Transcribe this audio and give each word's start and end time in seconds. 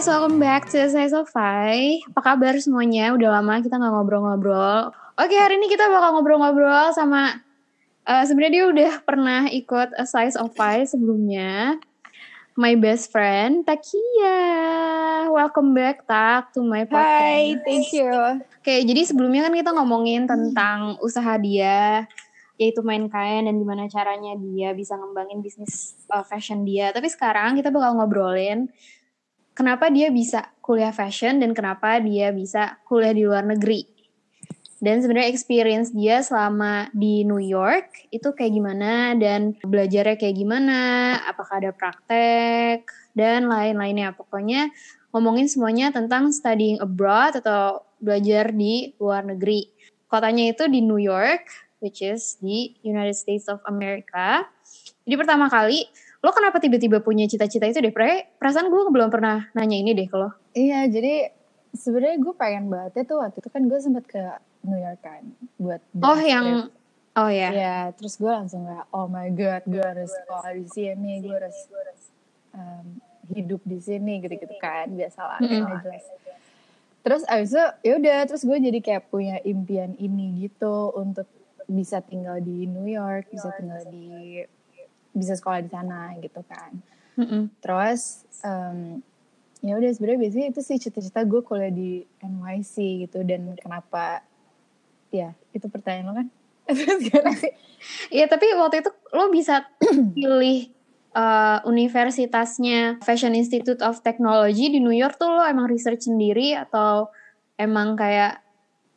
guys, 0.00 0.08
welcome 0.08 0.40
back 0.40 0.64
to 0.64 0.80
Say 0.88 1.12
Sofai. 1.12 2.00
Apa 2.08 2.32
kabar 2.32 2.56
semuanya? 2.56 3.12
Udah 3.12 3.36
lama 3.36 3.60
kita 3.60 3.76
nggak 3.76 3.92
ngobrol-ngobrol. 3.92 4.96
Oke, 5.20 5.36
hari 5.36 5.60
ini 5.60 5.68
kita 5.68 5.92
bakal 5.92 6.16
ngobrol-ngobrol 6.16 6.88
sama 6.96 7.36
uh, 8.08 8.24
sebenarnya 8.24 8.48
dia 8.48 8.64
udah 8.72 8.92
pernah 9.04 9.44
ikut 9.52 9.92
A 9.92 10.08
Size 10.08 10.40
of 10.40 10.56
Five 10.56 10.88
sebelumnya. 10.88 11.76
My 12.56 12.80
best 12.80 13.12
friend 13.12 13.68
Takia. 13.68 14.40
Welcome 15.36 15.76
back 15.76 16.08
Tak 16.08 16.56
to 16.56 16.64
my 16.64 16.88
podcast. 16.88 17.60
Hi, 17.60 17.60
thank 17.60 17.92
you. 17.92 18.40
Oke, 18.40 18.80
jadi 18.80 19.04
sebelumnya 19.04 19.52
kan 19.52 19.52
kita 19.52 19.76
ngomongin 19.76 20.24
tentang 20.24 20.96
usaha 21.04 21.36
dia 21.36 22.08
yaitu 22.56 22.80
main 22.80 23.04
kain 23.12 23.44
dan 23.44 23.56
gimana 23.56 23.84
caranya 23.92 24.32
dia 24.40 24.72
bisa 24.72 24.96
ngembangin 24.96 25.44
bisnis 25.44 25.92
uh, 26.08 26.24
fashion 26.24 26.64
dia. 26.64 26.88
Tapi 26.88 27.12
sekarang 27.12 27.60
kita 27.60 27.68
bakal 27.68 28.00
ngobrolin 28.00 28.72
kenapa 29.60 29.92
dia 29.92 30.08
bisa 30.08 30.48
kuliah 30.64 30.88
fashion 30.88 31.36
dan 31.36 31.52
kenapa 31.52 32.00
dia 32.00 32.32
bisa 32.32 32.80
kuliah 32.88 33.12
di 33.12 33.28
luar 33.28 33.44
negeri. 33.44 33.84
Dan 34.80 35.04
sebenarnya 35.04 35.28
experience 35.28 35.92
dia 35.92 36.24
selama 36.24 36.88
di 36.96 37.20
New 37.28 37.36
York 37.36 38.08
itu 38.08 38.32
kayak 38.32 38.56
gimana 38.56 39.12
dan 39.20 39.52
belajarnya 39.60 40.16
kayak 40.16 40.40
gimana, 40.40 40.80
apakah 41.28 41.60
ada 41.60 41.76
praktek 41.76 42.88
dan 43.12 43.52
lain-lainnya. 43.52 44.16
Pokoknya 44.16 44.72
ngomongin 45.12 45.52
semuanya 45.52 45.92
tentang 45.92 46.32
studying 46.32 46.80
abroad 46.80 47.36
atau 47.36 47.84
belajar 48.00 48.56
di 48.56 48.96
luar 48.96 49.28
negeri. 49.28 49.68
Kotanya 50.08 50.56
itu 50.56 50.64
di 50.72 50.80
New 50.80 50.96
York, 50.96 51.44
which 51.84 52.00
is 52.00 52.40
di 52.40 52.72
United 52.80 53.12
States 53.12 53.52
of 53.52 53.60
America. 53.68 54.48
Jadi 55.04 55.14
pertama 55.20 55.52
kali, 55.52 55.84
lo 56.20 56.30
kenapa 56.36 56.60
tiba-tiba 56.60 57.00
punya 57.00 57.24
cita-cita 57.24 57.64
itu 57.64 57.80
deh? 57.80 57.92
Perasaan 58.36 58.68
gue 58.68 58.80
belum 58.92 59.08
pernah 59.08 59.48
nanya 59.56 59.76
ini 59.80 59.96
deh 59.96 60.04
kalau. 60.04 60.30
Iya, 60.52 60.84
jadi 60.92 61.32
sebenarnya 61.72 62.16
gue 62.20 62.34
pengen 62.36 62.64
banget 62.68 63.08
tuh 63.08 63.24
waktu 63.24 63.40
itu 63.40 63.48
kan 63.48 63.62
gue 63.64 63.78
sempat 63.80 64.04
ke 64.04 64.22
New 64.66 64.76
York 64.76 65.00
kan 65.00 65.22
buat 65.56 65.80
Oh 66.04 66.20
yang 66.20 66.68
oh 67.16 67.30
ya. 67.32 67.48
Yeah. 67.48 67.52
Iya, 67.52 67.78
terus 67.96 68.20
gue 68.20 68.28
langsung 68.28 68.68
kayak 68.68 68.86
oh 68.92 69.08
my 69.08 69.28
god, 69.32 69.62
gue 69.64 69.80
harus 69.80 70.12
sekolah 70.12 70.52
di 70.52 70.66
sini, 70.68 71.12
gue 71.24 71.34
harus 71.34 71.58
um, 72.52 72.86
hidup 73.32 73.62
di 73.64 73.78
sini 73.80 74.20
gitu-gitu 74.20 74.56
kan, 74.60 74.92
biasalah 74.92 75.40
mm 75.40 75.48
-hmm. 75.48 75.80
jelas. 75.80 76.04
Terus 77.00 77.22
abis 77.24 77.50
itu 77.56 77.64
ya 77.80 77.92
udah, 77.96 78.18
terus 78.28 78.42
gue 78.44 78.58
jadi 78.60 78.78
kayak 78.84 79.08
punya 79.08 79.40
impian 79.40 79.96
ini 79.96 80.44
gitu 80.44 80.92
untuk 80.92 81.24
bisa 81.64 82.04
tinggal 82.04 82.42
di 82.44 82.68
New 82.68 82.84
York, 82.84 83.32
bisa 83.32 83.54
tinggal 83.56 83.80
di 83.88 84.44
bisa 85.20 85.36
sekolah 85.36 85.60
di 85.60 85.70
sana 85.70 86.16
gitu 86.24 86.40
kan. 86.48 86.72
Mm 87.20 87.26
-hmm. 87.28 87.42
Terus 87.60 88.24
um, 88.40 89.04
ya 89.60 89.76
udah 89.76 89.90
sebenarnya 89.92 90.20
biasanya 90.24 90.46
itu 90.56 90.60
sih 90.64 90.76
cita-cita 90.80 91.20
gue 91.28 91.40
kuliah 91.44 91.68
di 91.68 92.00
NYC 92.24 93.04
gitu 93.06 93.20
dan 93.28 93.52
kenapa 93.60 94.24
ya 95.12 95.36
itu 95.52 95.68
pertanyaan 95.68 96.06
lo 96.08 96.14
kan? 96.16 96.28
Iya 98.12 98.28
tapi 98.28 98.44
waktu 98.60 98.84
itu 98.84 98.92
lo 99.16 99.32
bisa 99.32 99.64
pilih 100.16 100.68
uh, 101.16 101.64
universitasnya 101.64 103.00
Fashion 103.00 103.32
Institute 103.32 103.80
of 103.80 104.04
Technology 104.04 104.68
di 104.68 104.78
New 104.84 104.94
York 104.94 105.16
tuh 105.16 105.32
lo 105.32 105.42
emang 105.44 105.64
research 105.64 106.04
sendiri 106.04 106.52
atau 106.54 107.08
emang 107.56 107.96
kayak 107.96 108.44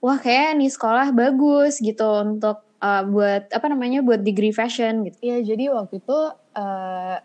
wah 0.04 0.20
kayak 0.20 0.60
nih 0.60 0.68
sekolah 0.68 1.16
bagus 1.16 1.80
gitu 1.80 2.06
untuk 2.28 2.60
uh, 2.84 3.04
buat 3.08 3.48
apa 3.50 3.66
namanya 3.72 4.04
buat 4.04 4.20
degree 4.20 4.52
fashion 4.52 5.08
gitu. 5.08 5.18
Iya 5.24 5.56
jadi 5.56 5.72
waktu 5.72 6.04
itu 6.04 6.20
uh, 6.60 7.18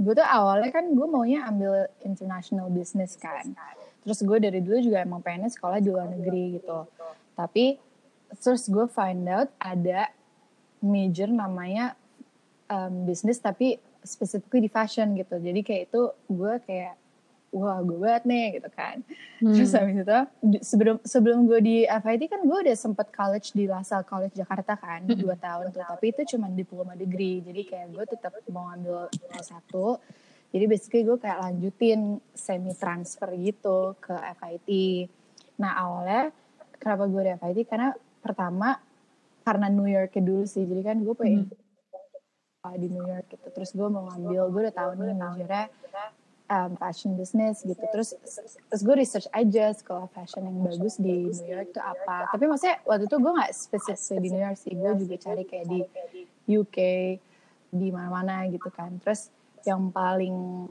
gue 0.00 0.12
tuh 0.16 0.24
awalnya 0.24 0.70
kan 0.70 0.86
gue 0.94 1.06
maunya 1.10 1.44
ambil 1.44 1.90
international 2.06 2.70
business 2.70 3.18
kan. 3.18 3.52
Terus 4.00 4.24
gue 4.24 4.38
dari 4.40 4.64
dulu 4.64 4.80
juga 4.80 5.04
emang 5.04 5.20
pengennya 5.20 5.52
sekolah 5.52 5.82
di 5.82 5.92
luar 5.92 6.08
negeri 6.08 6.62
gitu. 6.62 6.88
Tapi 7.36 7.76
terus 8.40 8.70
gue 8.70 8.86
find 8.88 9.26
out 9.28 9.50
ada 9.60 10.08
major 10.80 11.28
namanya 11.28 11.98
um, 12.70 13.04
business 13.04 13.42
tapi 13.42 13.76
specifically 14.00 14.64
di 14.64 14.70
fashion 14.72 15.12
gitu. 15.18 15.36
Jadi 15.36 15.60
kayak 15.60 15.82
itu 15.92 16.02
gue 16.32 16.54
kayak 16.64 16.94
wah 17.50 17.82
gue 17.82 17.98
banget 17.98 18.24
nih 18.26 18.46
gitu 18.58 18.70
kan. 18.70 18.96
Hmm. 19.42 19.54
terus 19.54 19.72
habis 19.74 19.96
itu 20.02 20.18
sebelum 20.62 20.96
sebelum 21.02 21.38
gue 21.50 21.60
di 21.62 21.76
FIT 21.86 22.22
kan 22.30 22.40
gue 22.46 22.58
udah 22.66 22.76
sempet 22.78 23.10
college 23.10 23.52
di 23.54 23.66
LaSalle 23.66 24.06
College 24.06 24.34
Jakarta 24.34 24.78
kan 24.78 25.06
hmm. 25.06 25.18
dua 25.18 25.36
tahun 25.38 25.74
tuh. 25.74 25.82
Tapi 25.82 26.06
itu 26.14 26.36
cuma 26.36 26.46
diploma 26.50 26.94
degree. 26.94 27.42
Jadi 27.42 27.60
kayak 27.66 27.88
gue 27.94 28.04
tetap 28.06 28.32
mau 28.50 28.70
ambil 28.70 29.10
S1 29.34 29.70
jadi 30.50 30.66
basically 30.66 31.06
gue 31.06 31.14
kayak 31.14 31.46
lanjutin 31.46 32.18
semi 32.34 32.74
transfer 32.74 33.30
gitu 33.38 33.94
ke 34.02 34.18
FIT 34.34 34.70
nah 35.62 35.78
awalnya 35.78 36.34
kenapa 36.82 37.06
gue 37.06 37.22
di 37.22 37.30
FIT 37.38 37.58
karena 37.70 37.94
pertama 38.18 38.82
karena 39.44 39.66
New 39.72 39.88
York 39.88 40.14
dulu 40.14 40.44
sih. 40.44 40.64
Jadi 40.68 40.82
kan 40.84 40.96
gue 41.00 41.14
pengen 41.16 41.48
hmm. 41.48 42.76
di 42.76 42.88
New 42.92 43.04
York 43.04 43.26
gitu. 43.32 43.48
Terus 43.50 43.70
gue 43.72 43.88
mau 43.88 44.06
ngambil 44.08 44.42
gue 44.52 44.60
udah 44.68 44.76
tahu 44.76 44.90
nih 45.00 45.16
majornya 45.16 45.64
um, 46.50 46.74
fashion 46.76 47.14
business 47.14 47.62
gitu. 47.62 47.80
Terus 47.94 48.18
terus 48.68 48.82
gue 48.82 48.96
research 48.98 49.30
aja 49.30 49.70
sekolah 49.72 50.10
fashion 50.10 50.44
yang 50.44 50.58
bagus 50.66 50.98
di 50.98 51.30
New 51.30 51.48
York 51.48 51.70
itu 51.72 51.80
apa. 51.80 52.28
Tapi 52.34 52.44
maksudnya 52.50 52.82
waktu 52.84 53.06
itu 53.06 53.16
gue 53.16 53.32
nggak 53.32 53.52
spesifik 53.54 54.18
di 54.18 54.28
New 54.34 54.42
York 54.42 54.58
sih. 54.58 54.72
Gue 54.74 54.92
juga 54.98 55.16
cari 55.22 55.42
kayak 55.46 55.66
di 55.70 55.80
UK 56.50 56.78
di 57.70 57.88
mana-mana 57.94 58.44
gitu 58.50 58.68
kan. 58.74 58.98
Terus 59.00 59.30
yang 59.62 59.94
paling 59.94 60.66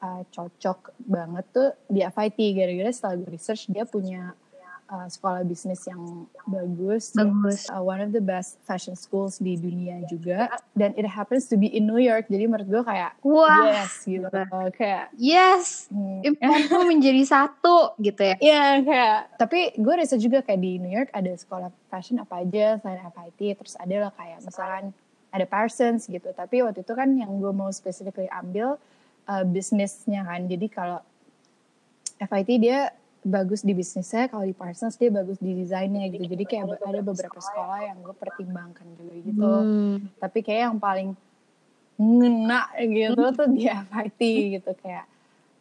uh, 0.00 0.22
cocok 0.32 0.96
banget 1.04 1.44
tuh 1.52 1.68
di 1.86 2.00
FIT 2.00 2.38
gara-gara 2.56 2.90
setelah 2.90 3.14
gue 3.20 3.30
research 3.30 3.68
dia 3.68 3.84
punya 3.84 4.32
uh, 4.92 5.08
sekolah 5.08 5.40
bisnis 5.48 5.88
yang 5.88 6.28
bagus, 6.44 7.16
bagus. 7.16 7.64
Uh, 7.72 7.80
one 7.80 8.04
of 8.04 8.12
the 8.12 8.20
best 8.20 8.60
fashion 8.68 8.92
schools 8.92 9.40
di 9.40 9.56
dunia 9.56 10.04
juga, 10.04 10.52
dan 10.76 10.92
it 11.00 11.08
happens 11.08 11.48
to 11.48 11.56
be 11.56 11.72
in 11.72 11.88
New 11.88 11.96
York, 11.96 12.28
jadi 12.28 12.44
menurut 12.44 12.68
gue 12.68 12.82
kayak 12.84 13.16
Wah. 13.24 13.72
yes 13.72 14.04
gitu, 14.04 14.28
kayak 14.76 15.08
yes, 15.16 15.88
hmm. 15.88 16.28
impianku 16.28 16.76
menjadi 16.84 17.24
satu 17.24 17.96
gitu 17.96 18.20
ya. 18.20 18.36
Iya 18.36 18.52
yeah, 18.52 18.70
kayak, 18.84 19.18
tapi 19.40 19.60
gue 19.80 19.94
riset 19.96 20.20
juga 20.20 20.44
kayak 20.44 20.60
di 20.60 20.76
New 20.76 20.92
York 20.92 21.08
ada 21.16 21.32
sekolah 21.32 21.72
fashion 21.88 22.20
apa 22.20 22.44
aja 22.44 22.76
selain 22.84 23.00
FIT, 23.08 23.40
terus 23.56 23.74
ada 23.80 23.96
lah 24.08 24.12
kayak 24.12 24.44
misalkan 24.44 24.92
ada 25.32 25.48
Parsons 25.48 26.04
gitu, 26.12 26.28
tapi 26.36 26.60
waktu 26.60 26.84
itu 26.84 26.92
kan 26.92 27.08
yang 27.16 27.32
gue 27.40 27.52
mau 27.56 27.72
specifically 27.72 28.28
ambil 28.28 28.76
uh, 29.24 29.44
bisnisnya 29.48 30.28
kan, 30.28 30.44
jadi 30.44 30.68
kalau 30.68 31.00
FIT 32.20 32.60
dia 32.60 32.92
bagus 33.22 33.62
di 33.62 33.70
bisnisnya 33.70 34.26
kalau 34.26 34.42
di 34.42 34.50
Parsons 34.50 34.98
dia 34.98 35.06
bagus 35.06 35.38
di 35.38 35.54
desainnya 35.54 36.10
gitu. 36.10 36.26
jadi 36.26 36.42
kayak 36.42 36.64
ada 36.82 37.00
beberapa 37.06 37.38
sekolah 37.38 37.78
yang 37.86 37.98
gue 38.02 38.14
pertimbangkan 38.18 38.86
juga 38.98 39.14
gitu. 39.22 39.46
Hmm. 39.46 39.96
tapi 40.18 40.38
kayak 40.42 40.74
yang 40.74 40.78
paling 40.82 41.14
ngena 42.02 42.62
gitu 42.82 43.22
tuh 43.34 43.48
di 43.52 43.68
FIT 43.68 44.20
gitu. 44.58 44.70
Kayak 44.80 45.06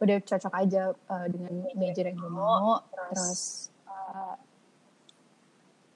udah 0.01 0.17
cocok 0.25 0.53
aja 0.57 0.83
uh, 0.95 1.27
dengan 1.29 1.53
major 1.77 2.05
yang 2.09 2.17
gue 2.17 2.31
mau. 2.31 2.81
terus 3.11 3.69
uh, 3.85 4.35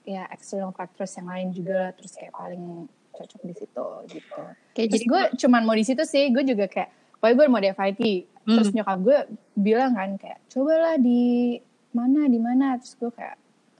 ya 0.06 0.28
external 0.30 0.70
factors 0.70 1.10
yang 1.18 1.26
lain 1.26 1.48
juga 1.50 1.90
terus 1.98 2.14
kayak 2.14 2.34
paling 2.36 2.86
cocok 3.16 3.40
di 3.42 3.54
situ 3.56 3.86
gitu. 4.12 4.40
Kayak 4.76 4.88
jadi 4.94 5.04
gue 5.08 5.22
cuman 5.46 5.62
mau 5.66 5.76
di 5.76 5.84
situ 5.86 6.02
sih. 6.06 6.30
Gue 6.30 6.44
juga 6.46 6.70
kayak 6.70 6.90
pokoknya 7.18 7.34
gue 7.36 7.46
mau 7.48 7.60
di 7.62 7.70
FIT 7.72 8.02
hmm. 8.46 8.54
terus 8.56 8.68
nyokap 8.72 8.98
gue 9.02 9.18
bilang 9.56 9.92
kan 9.96 10.14
kayak 10.20 10.38
cobalah 10.52 10.94
di 11.00 11.56
mana 11.96 12.28
di 12.28 12.38
mana. 12.38 12.76
Terus 12.76 12.94
gue 13.00 13.10
kayak 13.16 13.36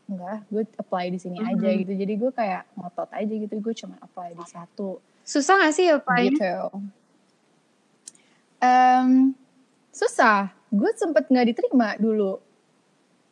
enggak 0.06 0.38
gue 0.49 0.62
apply 0.81 1.05
di 1.12 1.19
sini 1.21 1.38
hmm. 1.38 1.50
aja 1.53 1.69
gitu. 1.77 1.93
Jadi 1.93 2.12
gue 2.17 2.31
kayak 2.33 2.62
ngotot 2.81 3.11
aja 3.12 3.35
gitu 3.37 3.55
gue 3.61 3.75
cuma 3.77 3.97
apply 4.00 4.33
di 4.33 4.47
satu. 4.49 4.99
Susah 5.27 5.61
gak 5.61 5.75
sih 5.77 5.93
apply 5.93 6.23
gitu. 6.33 6.55
Um, 8.62 9.37
susah. 9.93 10.55
Gue 10.73 10.91
sempet 10.97 11.29
nggak 11.29 11.47
diterima 11.53 11.99
dulu. 12.00 12.41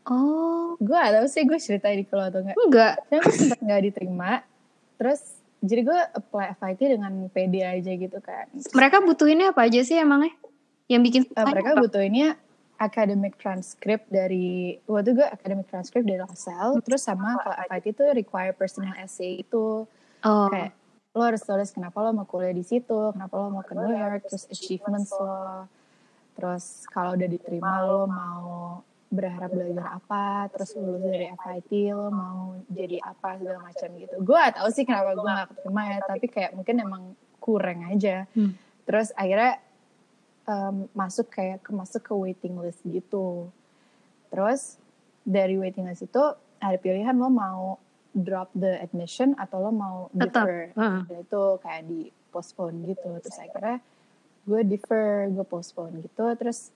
Oh. 0.05 0.77
Gue 0.77 0.99
atau 0.99 1.25
sih 1.31 1.49
gue 1.49 1.57
cerita 1.57 1.89
di 1.89 2.05
kalau 2.05 2.29
atau 2.29 2.45
enggak 2.45 2.57
enggak. 2.61 2.95
Gue 3.09 3.33
sempet 3.33 3.61
nggak 3.63 3.83
diterima. 3.89 4.33
Terus 5.01 5.23
jadi 5.65 5.81
gue 5.81 6.01
apply 6.21 6.47
FIT 6.61 6.81
dengan 7.01 7.13
PD 7.33 7.65
aja 7.65 7.93
gitu 7.97 8.19
kan. 8.21 8.47
Mereka 8.53 9.01
butuhinnya 9.01 9.57
apa 9.57 9.65
aja 9.65 9.81
sih 9.81 9.97
emangnya? 9.97 10.37
Yang 10.93 11.03
bikin 11.09 11.23
uh, 11.33 11.49
mereka 11.49 11.73
apa? 11.73 11.81
butuhinnya 11.89 12.29
academic 12.77 13.41
transcript 13.41 14.05
dari 14.13 14.77
waktu 14.85 15.17
gue 15.17 15.25
academic 15.25 15.67
transcript 15.73 16.05
dari 16.05 16.21
LaSalle 16.21 16.85
terus 16.85 17.07
sama 17.07 17.41
kalau 17.41 17.57
FIT 17.71 17.97
itu 17.97 18.05
require 18.13 18.53
personal 18.53 18.93
essay 19.01 19.41
itu. 19.41 19.89
Oh. 20.25 20.49
kayak 20.49 20.73
lo 21.15 21.21
harus 21.21 21.45
tulis 21.45 21.71
kenapa 21.71 22.01
lo 22.01 22.17
mau 22.17 22.27
kuliah 22.27 22.51
di 22.51 22.65
situ 22.65 23.13
kenapa 23.13 23.37
lo 23.39 23.53
mau 23.53 23.63
ke 23.63 23.77
New 23.77 23.93
York 23.93 24.29
terus 24.29 24.45
achievements 24.51 25.15
lo. 25.17 25.71
Terus 26.35 26.85
kalau 26.91 27.15
udah 27.15 27.29
diterima 27.31 27.81
lo 27.87 28.05
mau 28.11 28.49
berharap 29.15 29.51
belajar 29.55 29.87
apa 30.03 30.51
terus 30.51 30.75
lulus 30.75 31.07
dari 31.07 31.31
FIT 31.31 31.71
lo 31.95 32.11
mau 32.11 32.59
jadi 32.67 32.99
apa 32.99 33.39
segala 33.39 33.59
macam 33.63 33.89
gitu. 33.95 34.15
Gue 34.27 34.37
gak 34.37 34.55
tau 34.59 34.69
sih 34.75 34.83
kenapa 34.83 35.15
gue 35.15 35.31
gak 35.31 35.49
keterima 35.55 35.83
ya 35.87 35.99
tapi 36.03 36.27
kayak 36.27 36.53
mungkin 36.59 36.77
emang 36.83 37.03
kurang 37.39 37.87
aja. 37.89 38.27
Hmm. 38.35 38.59
terus 38.85 39.17
akhirnya 39.17 39.65
um, 40.45 40.85
masuk 40.93 41.33
kayak 41.33 41.65
ke 41.65 41.73
masuk 41.73 42.05
ke 42.05 42.13
waiting 42.13 42.55
list 42.61 42.85
gitu. 42.85 43.49
Terus 44.29 44.77
dari 45.25 45.57
waiting 45.57 45.89
list 45.89 46.05
itu 46.05 46.25
ada 46.61 46.77
pilihan 46.77 47.17
lo 47.17 47.33
mau 47.33 47.81
drop 48.13 48.53
the 48.55 48.79
admission 48.79 49.33
atau 49.41 49.69
lo 49.69 49.73
mau 49.73 49.97
defer. 50.13 50.71
Dan 50.77 51.19
itu 51.25 51.43
kayak 51.65 51.83
di 51.89 52.13
postpone 52.29 52.77
gitu. 52.93 53.11
Terus 53.25 53.39
akhirnya 53.41 53.79
gue 54.45 54.61
defer 54.69 55.33
gue 55.33 55.47
postpone 55.49 56.05
gitu. 56.05 56.27
Terus 56.37 56.69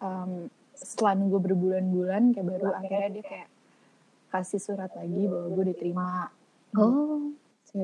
um, 0.00 0.48
setelah 0.76 1.12
nunggu 1.14 1.38
berbulan-bulan 1.42 2.30
kayak 2.30 2.46
baru 2.46 2.68
akhirnya 2.70 3.10
dia 3.10 3.24
kayak 3.24 3.48
kasih 4.28 4.60
surat 4.60 4.92
lagi 4.92 5.24
bahwa 5.24 5.48
gue 5.50 5.64
diterima 5.66 6.06
Oh. 6.72 7.32
Gitu. 7.66 7.80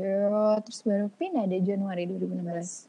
terus 0.63 0.81
baru 0.83 1.07
pindah 1.11 1.45
deh 1.45 1.61
Januari 1.61 2.05
2016 2.07 2.89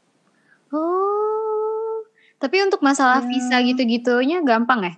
Oh. 0.70 2.02
Tapi 2.34 2.56
untuk 2.60 2.80
masalah 2.80 3.20
Ya. 3.20 3.28
visa 3.28 3.56
gitu-gitunya 3.62 4.40
gampang 4.40 4.80
ya? 4.82 4.94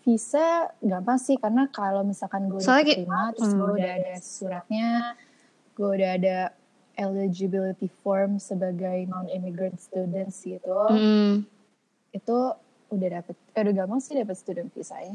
visa 0.00 0.40
gampang 0.80 1.18
sih 1.18 1.36
karena 1.36 1.68
kalau 1.68 2.00
misalkan 2.00 2.48
gue 2.48 2.58
Soalnya 2.58 2.96
diterima 2.96 3.28
terus 3.30 3.52
Hmm. 3.52 3.58
gue 3.58 3.70
udah 3.74 3.92
ada 3.92 4.14
suratnya 4.18 4.88
gue 5.74 5.88
udah 5.92 6.10
ada 6.16 6.36
eligibility 6.96 7.92
form 8.00 8.40
sebagai 8.40 9.04
non 9.04 9.28
immigrant 9.28 9.76
students 9.76 10.40
gitu 10.40 10.72
Hmm. 10.88 11.44
itu 12.10 12.38
udah 12.88 13.08
dapet 13.20 13.34
eh, 13.54 13.60
udah 13.64 13.74
gampang 13.84 14.00
sih 14.00 14.14
dapet 14.16 14.36
student 14.36 14.68
visa 14.72 14.96
ya. 15.00 15.12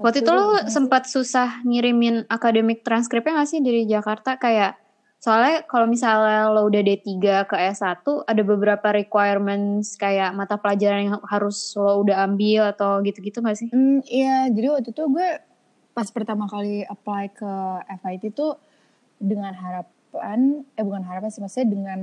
Waktu 0.00 0.24
itu 0.24 0.32
lo 0.32 0.64
sempat 0.64 1.04
susah 1.12 1.60
ngirimin 1.60 2.24
akademik 2.24 2.80
transkripnya 2.80 3.36
gak 3.36 3.50
sih 3.52 3.60
dari 3.60 3.84
Jakarta? 3.84 4.40
Kayak 4.40 4.80
soalnya 5.20 5.60
kalau 5.68 5.84
misalnya 5.84 6.48
lo 6.48 6.64
udah 6.64 6.80
D3 6.80 7.44
ke 7.44 7.56
S1 7.76 8.00
ada 8.24 8.40
beberapa 8.40 8.88
requirements 8.96 10.00
kayak 10.00 10.32
mata 10.32 10.56
pelajaran 10.56 11.12
yang 11.12 11.20
harus 11.28 11.76
lo 11.76 12.00
udah 12.00 12.24
ambil 12.24 12.72
atau 12.72 13.04
gitu-gitu 13.04 13.44
gak 13.44 13.60
sih? 13.60 13.68
Hmm, 13.68 14.00
iya, 14.08 14.48
jadi 14.48 14.72
waktu 14.72 14.96
itu 14.96 15.04
gue 15.04 15.28
pas 15.92 16.08
pertama 16.08 16.48
kali 16.48 16.80
apply 16.88 17.24
ke 17.36 17.52
FIT 18.00 18.32
tuh 18.32 18.56
dengan 19.20 19.52
harapan, 19.52 20.64
eh 20.80 20.84
bukan 20.84 21.04
harapan 21.04 21.28
sih, 21.28 21.44
maksudnya 21.44 21.68
dengan 21.68 22.00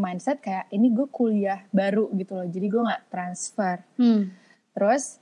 mindset 0.00 0.40
kayak 0.40 0.66
ini 0.70 0.88
gue 0.88 1.04
kuliah 1.06 1.60
baru 1.70 2.08
gitu 2.12 2.32
loh, 2.34 2.48
jadi 2.48 2.66
gue 2.66 2.82
nggak 2.82 3.02
transfer. 3.06 3.76
Hmm. 3.94 4.32
Terus 4.72 5.20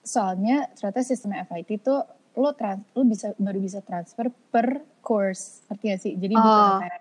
soalnya 0.00 0.72
ternyata 0.72 1.04
sistem 1.04 1.36
FIT 1.38 1.70
tuh 1.78 2.00
lo 2.32 2.50
trans, 2.52 2.80
lo 2.94 3.04
bisa 3.04 3.36
baru 3.36 3.58
bisa 3.58 3.78
transfer 3.80 4.32
per 4.48 4.80
course, 4.98 5.60
ngerti 5.68 5.84
gak 5.86 6.00
sih? 6.00 6.12
Jadi 6.14 6.34
bukan 6.34 6.48
Oh. 6.48 6.78
kayak, 6.80 7.00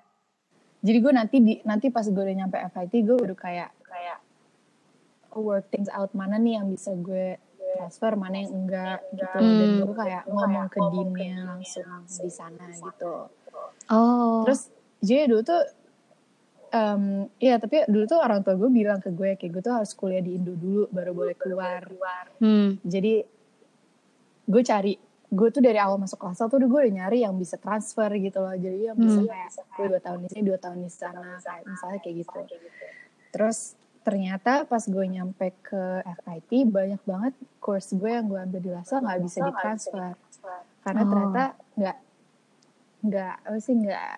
jadi 0.80 0.98
gue 1.00 1.14
nanti 1.14 1.36
di 1.40 1.54
nanti 1.64 1.88
pas 1.88 2.04
gue 2.04 2.18
udah 2.18 2.36
nyampe 2.38 2.58
FIT 2.60 2.94
gue 3.00 3.16
baru 3.16 3.34
kayak 3.34 3.70
kayak 3.82 4.20
work 5.34 5.70
things 5.70 5.88
out 5.90 6.10
mana 6.12 6.36
nih 6.36 6.58
yang 6.58 6.68
bisa 6.68 6.92
gue 6.92 7.38
transfer 7.70 8.18
mana 8.18 8.42
yang 8.42 8.52
enggak 8.58 9.00
gitu 9.14 9.38
dan 9.38 9.46
Hmm. 9.70 9.80
gue 9.86 9.96
kayak 9.96 10.24
ngomong 10.26 10.68
ke 10.68 10.80
deannya 10.82 11.34
langsung 11.46 11.86
di 12.04 12.32
sana 12.34 12.66
gitu 12.68 13.30
Oh. 13.88 14.42
terus 14.44 14.74
jadi 15.00 15.30
dulu 15.30 15.42
tuh 15.44 15.62
em 16.72 17.04
iya 17.38 17.56
tapi 17.56 17.84
dulu 17.86 18.06
tuh 18.06 18.18
orang 18.18 18.40
tua 18.40 18.54
gue 18.54 18.70
bilang 18.70 18.98
ke 18.98 19.10
gue 19.10 19.34
kayak 19.36 19.52
gue 19.52 19.62
tuh 19.62 19.74
harus 19.74 19.92
kuliah 19.92 20.20
di 20.20 20.34
Indo 20.34 20.54
dulu 20.54 20.86
baru 20.88 21.12
boleh 21.12 21.36
keluar 21.36 21.82
Hmm. 22.38 22.78
jadi 22.82 23.26
gue 24.46 24.62
cari 24.64 24.94
gue 25.30 25.50
tuh 25.50 25.60
dari 25.60 25.78
awal 25.78 25.98
masuk 25.98 26.18
kelas 26.18 26.38
satu 26.40 26.58
tuh 26.58 26.66
gue 26.66 26.80
udah 26.80 26.94
nyari 26.96 27.22
yang 27.22 27.34
bisa 27.34 27.56
transfer 27.56 28.10
gitu 28.14 28.40
loh 28.40 28.54
jadi 28.54 28.78
yang 28.88 28.98
bisa 28.98 29.20
Hmm. 29.20 29.28
kayak 29.28 29.50
gue 29.72 29.86
dua 29.88 30.00
tahun 30.00 30.20
di 30.20 30.28
sini 30.28 30.44
dua 30.44 30.58
tahun 30.58 30.78
di 30.80 30.90
sana 30.90 31.22
kayak 31.38 31.64
misalnya 31.66 32.00
kayak 32.00 32.16
gitu 32.18 32.40
terus 33.30 33.58
ternyata 34.00 34.64
pas 34.64 34.82
gue 34.82 35.06
nyampe 35.06 35.54
ke 35.62 35.84
FIT 36.18 36.66
banyak 36.66 37.02
banget 37.04 37.34
course 37.60 37.92
gue 37.92 38.10
yang 38.10 38.26
gue 38.26 38.38
ambil 38.38 38.58
di 38.58 38.70
LASA 38.70 38.96
nggak 38.98 39.20
bisa 39.22 39.38
ditransfer 39.44 40.14
karena 40.80 41.02
Oh. 41.02 41.10
ternyata 41.10 41.44
nggak 41.76 41.98
nggak 43.00 43.34
apa 43.44 43.58
sih 43.60 43.76
nggak 43.76 44.14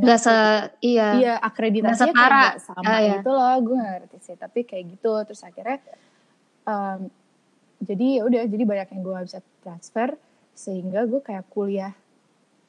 Gak 0.00 0.18
se 0.18 0.34
iya. 0.80 1.08
iya 1.14 1.34
akreditasinya 1.36 1.94
Nggak 2.06 2.18
kayak 2.20 2.32
nggak 2.32 2.56
sama 2.60 2.86
Ah, 2.86 2.98
iya. 2.98 3.12
gitu 3.16 3.30
loh 3.30 3.54
gue 3.58 3.74
nggak 3.74 3.92
ngerti 3.96 4.16
sih 4.20 4.34
tapi 4.34 4.60
kayak 4.62 4.84
gitu 4.92 5.12
terus 5.22 5.40
akhirnya 5.40 5.78
em, 6.62 7.00
jadi 7.80 8.06
ya 8.10 8.22
udah 8.24 8.42
jadi 8.44 8.64
banyak 8.64 8.88
yang 8.90 9.00
gue 9.00 9.12
gak 9.14 9.26
bisa 9.26 9.40
transfer 9.58 10.08
sehingga 10.52 11.00
gue 11.04 11.20
kayak 11.20 11.46
kuliah 11.48 11.94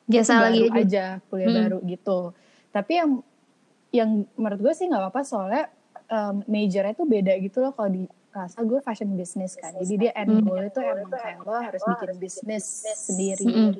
Biasa 0.05 0.31
baru 0.33 0.45
lagi 0.47 0.61
aja. 0.63 0.79
aja 0.79 1.05
kuliah 1.25 1.47
Hmm. 1.47 1.59
baru 1.59 1.77
gitu 1.83 2.19
tapi 2.69 2.91
yang 2.95 3.11
yang 3.89 4.09
menurut 4.35 4.59
gue 4.59 4.73
sih 4.73 4.85
nggak 4.85 5.01
apa-apa 5.03 5.21
soalnya 5.23 5.63
em, 6.05 6.45
majornya 6.45 6.93
tuh 6.93 7.05
beda 7.05 7.33
gitu 7.37 7.57
loh 7.59 7.71
kalau 7.71 7.89
di 7.89 8.03
rasa 8.29 8.61
gue 8.61 8.77
fashion 8.79 9.09
business 9.11 9.53
kan 9.55 9.73
jadi 9.75 9.93
dia 9.99 10.11
end 10.15 10.29
Hmm. 10.31 10.41
goal 10.43 10.61
itu 10.63 10.79
emang 10.79 11.09
kayak 11.11 11.41
lo 11.41 11.57
harus 11.57 11.81
bikin 11.83 12.09
bisnis 12.15 12.65
sendiri 12.95 13.43
Mm-mm. 13.43 13.73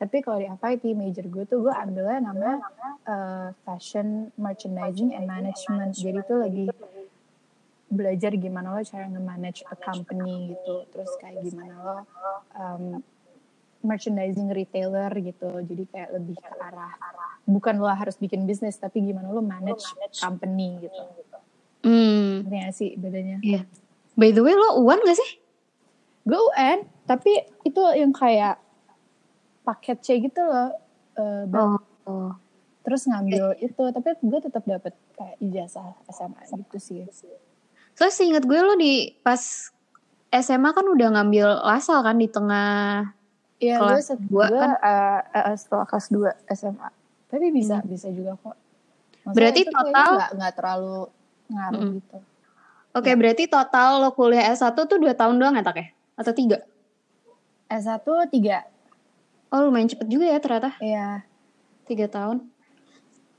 Tapi 0.00 0.24
kalau 0.24 0.40
di 0.40 0.48
FIT 0.48 0.84
major 0.96 1.28
gue 1.28 1.44
tuh 1.44 1.60
gue 1.60 1.74
ambilnya 1.76 2.24
namanya 2.24 2.56
uh, 3.04 3.48
fashion 3.68 4.32
merchandising 4.40 5.12
and 5.12 5.28
management 5.28 5.92
jadi 5.92 6.24
tuh 6.24 6.40
lagi 6.40 6.72
belajar 7.90 8.32
gimana 8.38 8.72
lo 8.72 8.80
cara 8.80 9.04
nge-manage 9.12 9.60
a 9.68 9.76
company 9.76 10.56
gitu 10.56 10.88
terus 10.88 11.10
kayak 11.20 11.44
gimana 11.44 11.74
lo 11.84 11.96
um, 12.56 12.84
merchandising 13.84 14.48
retailer 14.48 15.12
gitu 15.20 15.60
jadi 15.68 15.84
kayak 15.92 16.10
lebih 16.16 16.36
ke 16.40 16.52
arah 16.56 16.96
bukan 17.44 17.76
lo 17.76 17.92
harus 17.92 18.16
bikin 18.16 18.48
bisnis 18.48 18.80
tapi 18.80 19.04
gimana 19.04 19.28
lo 19.28 19.44
manage 19.44 19.84
company 20.16 20.80
gitu 20.80 21.04
Hmm. 21.80 22.44
Gak 22.44 22.76
sih 22.76 22.92
bedanya 23.00 23.40
Iya. 23.40 23.64
By 24.12 24.36
the 24.36 24.44
way 24.44 24.52
lo 24.52 24.84
uan 24.84 25.00
gak 25.00 25.16
sih? 25.16 25.40
gue 26.20 26.36
UN 26.36 26.84
tapi 27.08 27.32
itu 27.64 27.80
yang 27.96 28.12
kayak 28.12 28.60
paket 29.70 29.98
C 30.00 30.18
gitu 30.18 30.40
loh 30.40 30.74
uh, 31.14 31.44
Oh. 31.52 31.78
oh. 32.04 32.30
terus 32.80 33.04
ngambil 33.04 33.54
itu 33.56 33.82
tapi 33.88 34.18
gue 34.18 34.40
tetap 34.40 34.64
dapat 34.64 34.90
kayak 35.14 35.36
ijazah 35.38 35.94
SMA 36.08 36.42
gitu 36.50 36.76
sih 36.76 37.06
Soalnya 37.92 38.12
seinget 38.12 38.44
gue 38.44 38.56
lo 38.56 38.74
di 38.74 38.92
pas 39.16 39.38
SMA 40.32 40.70
kan 40.70 40.82
udah 40.84 41.08
ngambil 41.12 41.62
lasal 41.62 42.00
kan 42.00 42.16
di 42.16 42.26
tengah 42.26 43.12
Iya 43.58 43.76
gue 43.76 44.00
set, 44.00 44.16
dua 44.24 44.48
gue 44.48 44.56
kan? 44.56 44.72
eh, 44.74 45.20
eh, 45.44 45.54
setelah 45.54 45.84
kelas 45.84 46.06
2 46.08 46.32
SMA 46.50 46.88
tapi 47.28 47.46
bisa 47.50 47.78
bisa 47.82 48.08
juga 48.08 48.34
kok 48.36 48.56
Maksudnya 49.20 49.34
Berarti 49.36 49.60
total- 49.68 50.16
nggak 50.16 50.30
nggak 50.34 50.54
terlalu 50.54 50.98
ngaruh 51.46 51.76
Mm-mm. 51.78 51.98
gitu 51.98 52.18
Oke, 52.90 53.14
berarti 53.14 53.46
total 53.46 54.00
lo 54.00 54.10
kuliah 54.10 54.50
S1 54.50 54.74
tuh 54.74 54.98
2 54.98 55.14
tahun 55.14 55.38
doang 55.38 55.54
ya, 55.54 55.62
Tak 55.62 55.76
ya? 55.76 55.86
Atau 56.16 56.32
3? 56.32 56.58
S1 57.70 58.02
tiga 58.26 58.66
Oh, 59.50 59.66
lumayan 59.66 59.90
cepet 59.90 60.06
juga 60.06 60.26
ya 60.26 60.38
ternyata. 60.38 60.70
Iya 60.78 61.26
3 61.84 62.06
tahun. 62.06 62.38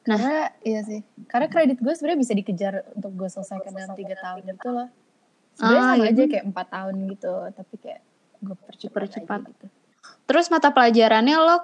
karena 0.02 0.50
iya 0.66 0.82
sih 0.82 1.06
karena 1.30 1.46
kredit 1.46 1.78
gue 1.78 1.94
sebenarnya 1.94 2.20
bisa 2.20 2.34
dikejar 2.34 2.74
untuk 2.98 3.14
gue 3.14 3.30
selesaikan 3.30 3.70
dalam 3.70 3.94
tiga 3.94 4.18
tahun 4.18 4.42
gitu 4.50 4.70
loh 4.74 4.90
sebenarnya 5.54 5.78
Ah, 5.78 5.94
sama 5.94 6.04
iya. 6.04 6.10
aja 6.10 6.24
kayak 6.26 6.46
empat 6.50 6.68
tahun 6.74 6.96
gitu 7.06 7.34
tapi 7.54 7.76
kayak 7.78 8.02
gue 8.42 8.56
percepat, 8.58 8.98
Percepat. 8.98 9.40
gitu 9.46 9.66
Terus 10.26 10.46
mata 10.50 10.74
pelajarannya 10.74 11.38
lo 11.38 11.58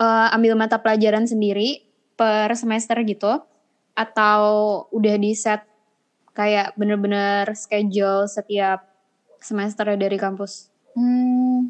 eh, 0.00 0.28
ambil 0.32 0.56
mata 0.56 0.80
pelajaran 0.80 1.28
sendiri 1.28 1.84
per 2.16 2.48
semester 2.56 2.96
gitu? 3.04 3.44
Atau 3.92 4.40
udah 4.88 5.14
di 5.20 5.36
set 5.36 5.60
kayak 6.32 6.72
bener-bener 6.72 7.52
schedule 7.52 8.24
setiap 8.24 8.88
semester 9.38 9.92
dari 9.92 10.16
kampus? 10.16 10.72
Hmm, 10.96 11.68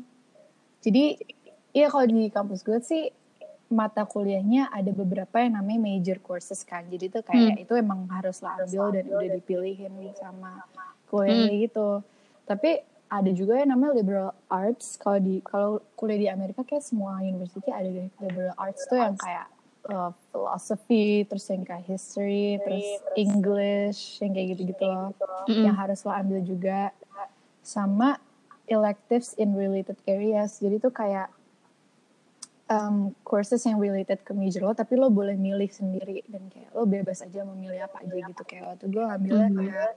jadi 0.79 1.19
iya 1.73 1.93
kalau 1.93 2.07
di 2.09 2.29
kampus 2.33 2.61
gue 2.65 2.79
sih 2.85 3.05
mata 3.69 4.09
kuliahnya 4.09 4.73
ada 4.73 4.89
beberapa 4.97 5.45
yang 5.45 5.61
namanya 5.61 5.81
major 5.93 6.19
courses 6.25 6.65
kan. 6.65 6.89
Jadi 6.89 7.13
tuh 7.13 7.23
kayak 7.25 7.69
itu 7.69 7.77
emang 7.77 8.09
harus 8.09 8.41
lo 8.41 8.49
ambil 8.49 8.97
dan 8.97 9.05
udah 9.13 9.31
dipilihin 9.37 9.93
sama 10.17 10.65
kuliahnya 11.13 11.69
gitu. 11.69 12.01
Tapi 12.49 12.81
ada 13.09 13.31
juga 13.33 13.61
yang 13.61 13.77
namanya 13.77 13.93
liberal 14.01 14.33
arts. 14.49 14.97
Kalau 14.97 15.21
di 15.21 15.45
kalau 15.45 15.85
kuliah 15.97 16.21
di 16.21 16.29
Amerika 16.33 16.65
kayak 16.65 16.85
semua 16.85 17.21
university 17.21 17.69
ada 17.69 17.89
deh 17.89 18.09
liberal 18.21 18.57
arts 18.57 18.89
tuh 18.89 18.97
yang 18.97 19.17
kayak 19.21 19.47
uh, 19.93 20.13
philosophy, 20.33 21.29
terus 21.29 21.45
yang 21.53 21.65
kayak 21.65 21.85
history, 21.85 22.57
terus 22.65 22.89
English, 23.21 24.21
yang 24.25 24.33
kayak 24.33 24.57
gitu-gitu 24.57 24.85
loh. 24.85 25.13
Mm-mm. 25.45 25.65
Yang 25.69 25.77
harus 25.77 25.99
lo 26.09 26.13
ambil 26.17 26.41
juga 26.41 26.81
sama 27.61 28.17
electives 28.65 29.37
in 29.37 29.53
related 29.53 29.97
areas. 30.09 30.57
Jadi 30.61 30.81
tuh 30.81 30.93
kayak 30.93 31.29
um, 32.69 32.95
courses 33.25 33.65
yang 33.65 33.77
related 33.77 34.21
ke 34.23 34.33
major 34.33 34.63
lo, 34.63 34.73
tapi 34.73 34.95
lo 34.95 35.09
boleh 35.09 35.35
milih 35.35 35.69
sendiri 35.69 36.23
dan 36.29 36.47
kayak 36.49 36.71
lo 36.73 36.85
bebas 36.85 37.21
aja 37.21 37.43
mau 37.43 37.57
milih 37.57 37.81
apa 37.81 38.05
aja 38.05 38.15
gitu. 38.15 38.43
Kayak 38.45 38.65
waktu 38.77 38.85
gue 38.89 39.03
ngambilnya 39.03 39.49
Mhm. 39.49 39.57
kayak 39.59 39.93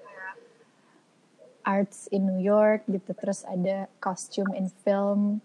arts 1.62 2.10
in 2.10 2.26
New 2.26 2.42
York 2.42 2.82
gitu, 2.90 3.14
terus 3.14 3.46
ada 3.46 3.86
costume 4.02 4.50
in 4.58 4.68
film, 4.82 5.40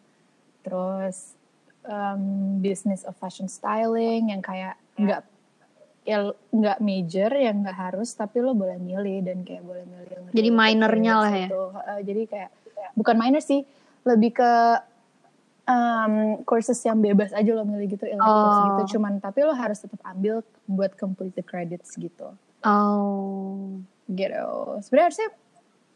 terus 0.65 1.37
um, 1.85 2.57
business 2.59 3.05
of 3.05 3.13
fashion 3.21 3.47
styling 3.47 4.33
yang 4.33 4.41
kayak 4.41 4.81
nggak 4.97 5.23
ya 6.07 6.23
nggak 6.55 6.79
major 6.79 7.35
ya 7.35 7.51
nggak 7.51 7.75
harus 7.75 8.15
tapi 8.15 8.39
lo 8.39 8.55
boleh 8.55 8.79
milih 8.79 9.27
dan 9.27 9.43
kayak 9.43 9.61
boleh 9.61 9.83
milih 9.85 10.07
yang 10.09 10.23
Jadi 10.31 10.49
minornya 10.55 11.15
lah 11.19 11.33
ya? 11.35 11.49
itu. 11.51 11.63
Uh, 11.75 12.01
jadi 12.01 12.23
kayak 12.31 12.51
bukan 12.95 13.17
minor 13.19 13.43
sih 13.43 13.67
lebih 14.07 14.39
ke 14.39 14.51
um, 15.67 16.15
courses 16.43 16.79
yang 16.81 16.97
bebas 16.97 17.31
aja 17.31 17.47
lo 17.49 17.63
milih 17.63 17.91
gitu 17.91 18.05
electives 18.05 18.25
Oh. 18.55 18.65
gitu. 18.79 18.97
Cuman 18.97 19.19
tapi 19.19 19.43
lo 19.43 19.53
harus 19.53 19.77
tetap 19.77 20.01
ambil 20.03 20.41
buat 20.65 20.95
complete 20.95 21.35
the 21.35 21.43
credits 21.43 21.95
gitu. 21.95 22.33
Oh. 22.61 23.79
gitu. 24.07 24.47
Sebenarnya 24.81 25.07
harusnya 25.09 25.29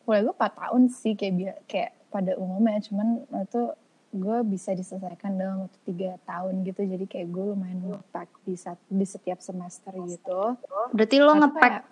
kuliah 0.03 0.23
gue 0.25 0.35
4 0.35 0.61
tahun 0.61 0.83
sih 0.89 1.13
kayak 1.15 1.35
bia- 1.35 1.61
kayak 1.65 1.91
pada 2.09 2.35
umumnya. 2.35 2.79
Cuman 2.81 3.09
itu 3.37 3.63
gue 4.11 4.39
bisa 4.45 4.71
diselesaikan 4.73 5.33
dalam 5.33 5.57
waktu 5.65 5.79
tiga 5.85 6.19
tahun 6.25 6.63
gitu. 6.63 6.83
Jadi 6.85 7.05
kayak 7.07 7.29
gue 7.29 7.45
lumayan 7.49 7.79
ngepack 7.89 8.27
di, 8.43 8.55
sat- 8.55 8.83
di 8.85 9.05
setiap 9.05 9.39
semester 9.39 9.95
gitu. 10.05 10.59
Berarti 10.91 11.17
lo 11.17 11.35
ngepack 11.37 11.87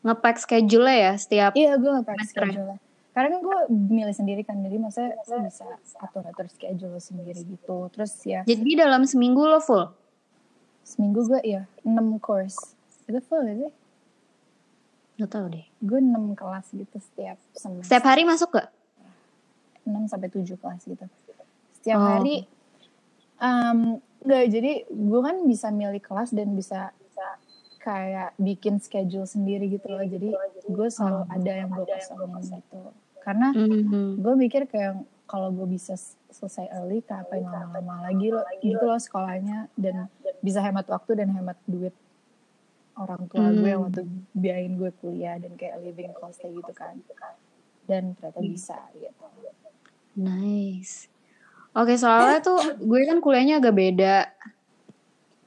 ngepack 0.00 0.36
schedule 0.38 0.88
ya 0.88 1.12
setiap 1.14 1.52
iya 1.52 1.76
gue 1.76 1.92
ngepack 1.92 2.16
ya? 2.16 2.24
schedule 2.24 2.72
karena 3.10 3.28
kan 3.28 3.40
gue 3.40 3.58
milih 3.90 4.12
sendiri 4.12 4.42
kan 4.42 4.56
jadi 4.56 4.76
maksudnya 4.76 5.18
lo 5.20 5.36
bisa 5.40 5.66
atur 5.98 6.22
atur 6.22 6.46
schedule 6.46 6.94
sendiri 6.96 7.40
gitu 7.40 7.90
terus 7.90 8.14
ya 8.22 8.42
Jadi 8.42 8.70
dalam 8.74 9.02
seminggu 9.02 9.42
lo 9.42 9.58
full? 9.58 9.90
seminggu 10.80 11.22
gue 11.24 11.40
ya 11.44 11.62
6 11.80 11.90
course 12.18 12.74
itu 13.04 13.18
full 13.20 13.42
gak 13.42 13.58
sih 13.58 13.72
Gak 15.16 15.30
tau 15.30 15.46
deh. 15.46 15.66
gue 15.78 15.98
6 15.98 16.08
kelas 16.32 16.66
gitu 16.70 16.96
setiap 16.98 17.36
semester 17.52 17.84
Setiap 17.84 18.04
hari 18.06 18.22
masuk 18.22 18.48
gak? 18.52 18.72
6 19.82 20.06
sampai 20.06 20.28
7 20.28 20.54
kelas 20.54 20.80
gitu. 20.82 21.04
Setiap 21.76 21.96
Oh. 21.96 22.06
hari 22.06 22.46
um, 23.36 23.78
enggak 24.20 24.44
jadi 24.48 24.72
gue 24.84 25.20
kan 25.20 25.36
bisa 25.44 25.68
milih 25.68 25.98
kelas 25.98 26.30
dan 26.30 26.52
bisa 26.52 26.92
kayak 27.80 28.36
bikin 28.36 28.76
schedule 28.76 29.24
sendiri 29.24 29.66
gitu 29.66 29.88
loh. 29.88 30.04
Jadi 30.04 30.36
gue 30.62 30.88
selalu 30.88 31.24
ada 31.26 31.50
yang 31.50 31.70
gue 31.72 31.86
kosongin 31.88 32.60
gitu. 32.60 32.80
Karena 33.20 33.48
Mhm. 33.50 34.20
gue 34.20 34.34
mikir 34.36 34.62
kayak 34.64 35.00
kalau 35.24 35.48
gue 35.48 35.66
bisa 35.66 35.94
selesai 36.28 36.68
early 36.72 37.00
ngapain 37.00 37.42
lama-lama 37.42 38.04
lagi 38.04 38.28
loh 38.28 38.42
gitu 38.58 38.82
loh 38.82 38.98
sekolahnya 38.98 39.70
dan 39.74 40.10
bisa 40.40 40.58
hemat 40.58 40.86
waktu 40.86 41.22
dan 41.22 41.30
hemat 41.30 41.54
duit 41.64 41.94
orang 42.94 43.30
tua 43.30 43.48
gue 43.50 43.64
yang 43.64 43.80
Hmm. 43.80 43.88
waktu 43.88 44.02
biayain 44.34 44.74
gue 44.74 44.90
kuliah 44.98 45.38
dan 45.38 45.54
kayak 45.54 45.78
living 45.80 46.10
cost 46.12 46.42
kayak 46.42 46.58
gitu 46.58 46.72
kan 46.74 46.98
dan 47.86 48.12
ternyata 48.14 48.40
bisa 48.42 48.76
gitu 48.92 49.24
Nice. 50.12 51.06
Oke, 51.70 51.94
soalnya 51.94 52.42
tuh 52.42 52.58
gue 52.76 53.00
kan 53.06 53.22
kuliahnya 53.22 53.62
agak 53.62 53.78
beda. 53.78 54.16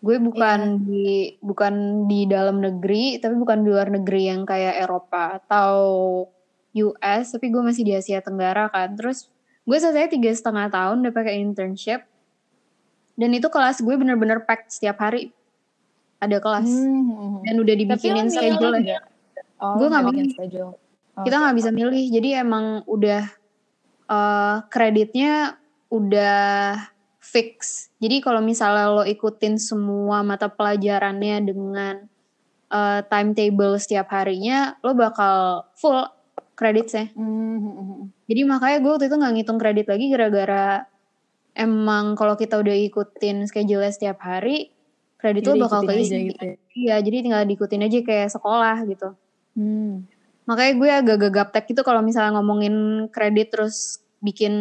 Gue 0.04 0.20
bukan 0.20 0.84
di 0.84 1.40
bukan 1.40 2.06
di 2.12 2.28
dalam 2.28 2.60
negeri, 2.60 3.24
tapi 3.24 3.40
bukan 3.40 3.64
di 3.64 3.72
luar 3.72 3.88
negeri 3.88 4.28
yang 4.28 4.44
kayak 4.44 4.84
Eropa 4.84 5.40
atau 5.40 5.72
US, 6.76 7.32
tapi 7.32 7.48
gue 7.48 7.64
masih 7.64 7.88
di 7.88 7.96
Asia 7.96 8.20
Tenggara 8.20 8.68
kan. 8.68 8.92
Terus 9.00 9.32
gue 9.64 9.78
selesai 9.80 10.12
tiga 10.12 10.28
setengah 10.36 10.68
tahun 10.68 11.08
udah 11.08 11.14
pakai 11.16 11.40
internship, 11.40 12.04
dan 13.16 13.32
itu 13.32 13.48
kelas 13.48 13.80
gue 13.80 13.96
bener-bener 13.96 14.44
packed 14.44 14.76
setiap 14.76 15.00
hari. 15.00 15.32
Ada 16.20 16.44
kelas 16.44 16.68
Hmm. 16.68 17.44
dan 17.48 17.56
udah 17.64 17.76
dibikinin 17.76 18.28
schedule. 18.28 18.76
Oh, 19.64 19.80
Gue 19.80 19.88
nggak 19.88 20.04
bikin 20.12 20.28
schedule. 20.36 20.76
Oh, 21.16 21.24
kita 21.24 21.36
nggak 21.40 21.56
bisa 21.64 21.70
milih 21.72 22.12
jadi 22.12 22.44
emang 22.44 22.84
udah 22.92 23.24
eh, 24.04 24.58
kreditnya 24.68 25.56
udah 25.88 26.76
fix 27.24 27.88
jadi 28.04 28.20
kalau 28.20 28.44
misalnya 28.44 28.92
lo 28.92 29.04
ikutin 29.08 29.56
semua 29.56 30.22
mata 30.22 30.52
pelajarannya 30.52 31.38
dengan 31.48 31.96
eh, 32.70 33.02
timetable 33.08 33.80
setiap 33.80 34.12
harinya 34.12 34.76
lo 34.84 34.94
bakal 34.94 35.66
full 35.80 36.04
kreditnya 36.54 37.10
Hmm, 37.16 37.58
hmm, 37.58 37.74
hmm. 37.74 38.02
jadi 38.28 38.42
makanya 38.46 38.78
gue 38.84 38.92
waktu 38.94 39.06
itu 39.10 39.16
nggak 39.18 39.34
ngitung 39.40 39.60
kredit 39.60 39.88
lagi 39.90 40.06
gara-gara 40.12 40.68
emang 41.58 42.14
kalau 42.20 42.36
kita 42.38 42.60
udah 42.60 42.76
ikutin 42.76 43.48
schedule 43.50 43.88
setiap 43.90 44.22
hari 44.22 44.70
kredit 45.18 45.48
Jadi 45.48 45.56
lo 45.58 45.66
bakal 45.66 45.88
keisi 45.88 46.36
gitu 46.36 46.44
ya. 46.44 46.56
iya 46.76 46.96
jadi 47.00 47.24
tinggal 47.24 47.42
diikutin 47.48 47.88
aja 47.88 47.98
kayak 48.04 48.30
sekolah 48.30 48.84
gitu 48.86 49.16
Hmm. 49.54 50.10
Makanya 50.50 50.74
gue 50.76 50.90
agak 50.90 51.18
gagap 51.30 51.48
gitu 51.70 51.82
kalau 51.86 52.02
misalnya 52.02 52.42
ngomongin 52.42 53.08
kredit 53.14 53.54
terus 53.54 54.02
bikin 54.20 54.54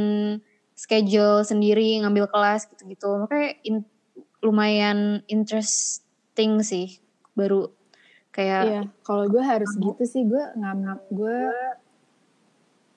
schedule 0.82 1.46
sendiri, 1.46 2.02
ngambil 2.02 2.26
kelas 2.26 2.66
gitu-gitu. 2.66 3.22
Makanya 3.22 3.54
in- 3.62 3.86
lumayan 4.42 5.22
interesting 5.30 6.58
sih. 6.66 6.98
Baru 7.38 7.70
kayak 8.34 8.62
Iya, 8.66 8.82
kalau 9.06 9.30
gue 9.30 9.42
harus 9.46 9.78
gitu 9.78 10.02
sih 10.02 10.26
gue 10.26 10.42
ngambil 10.58 10.98
gue 11.14 11.38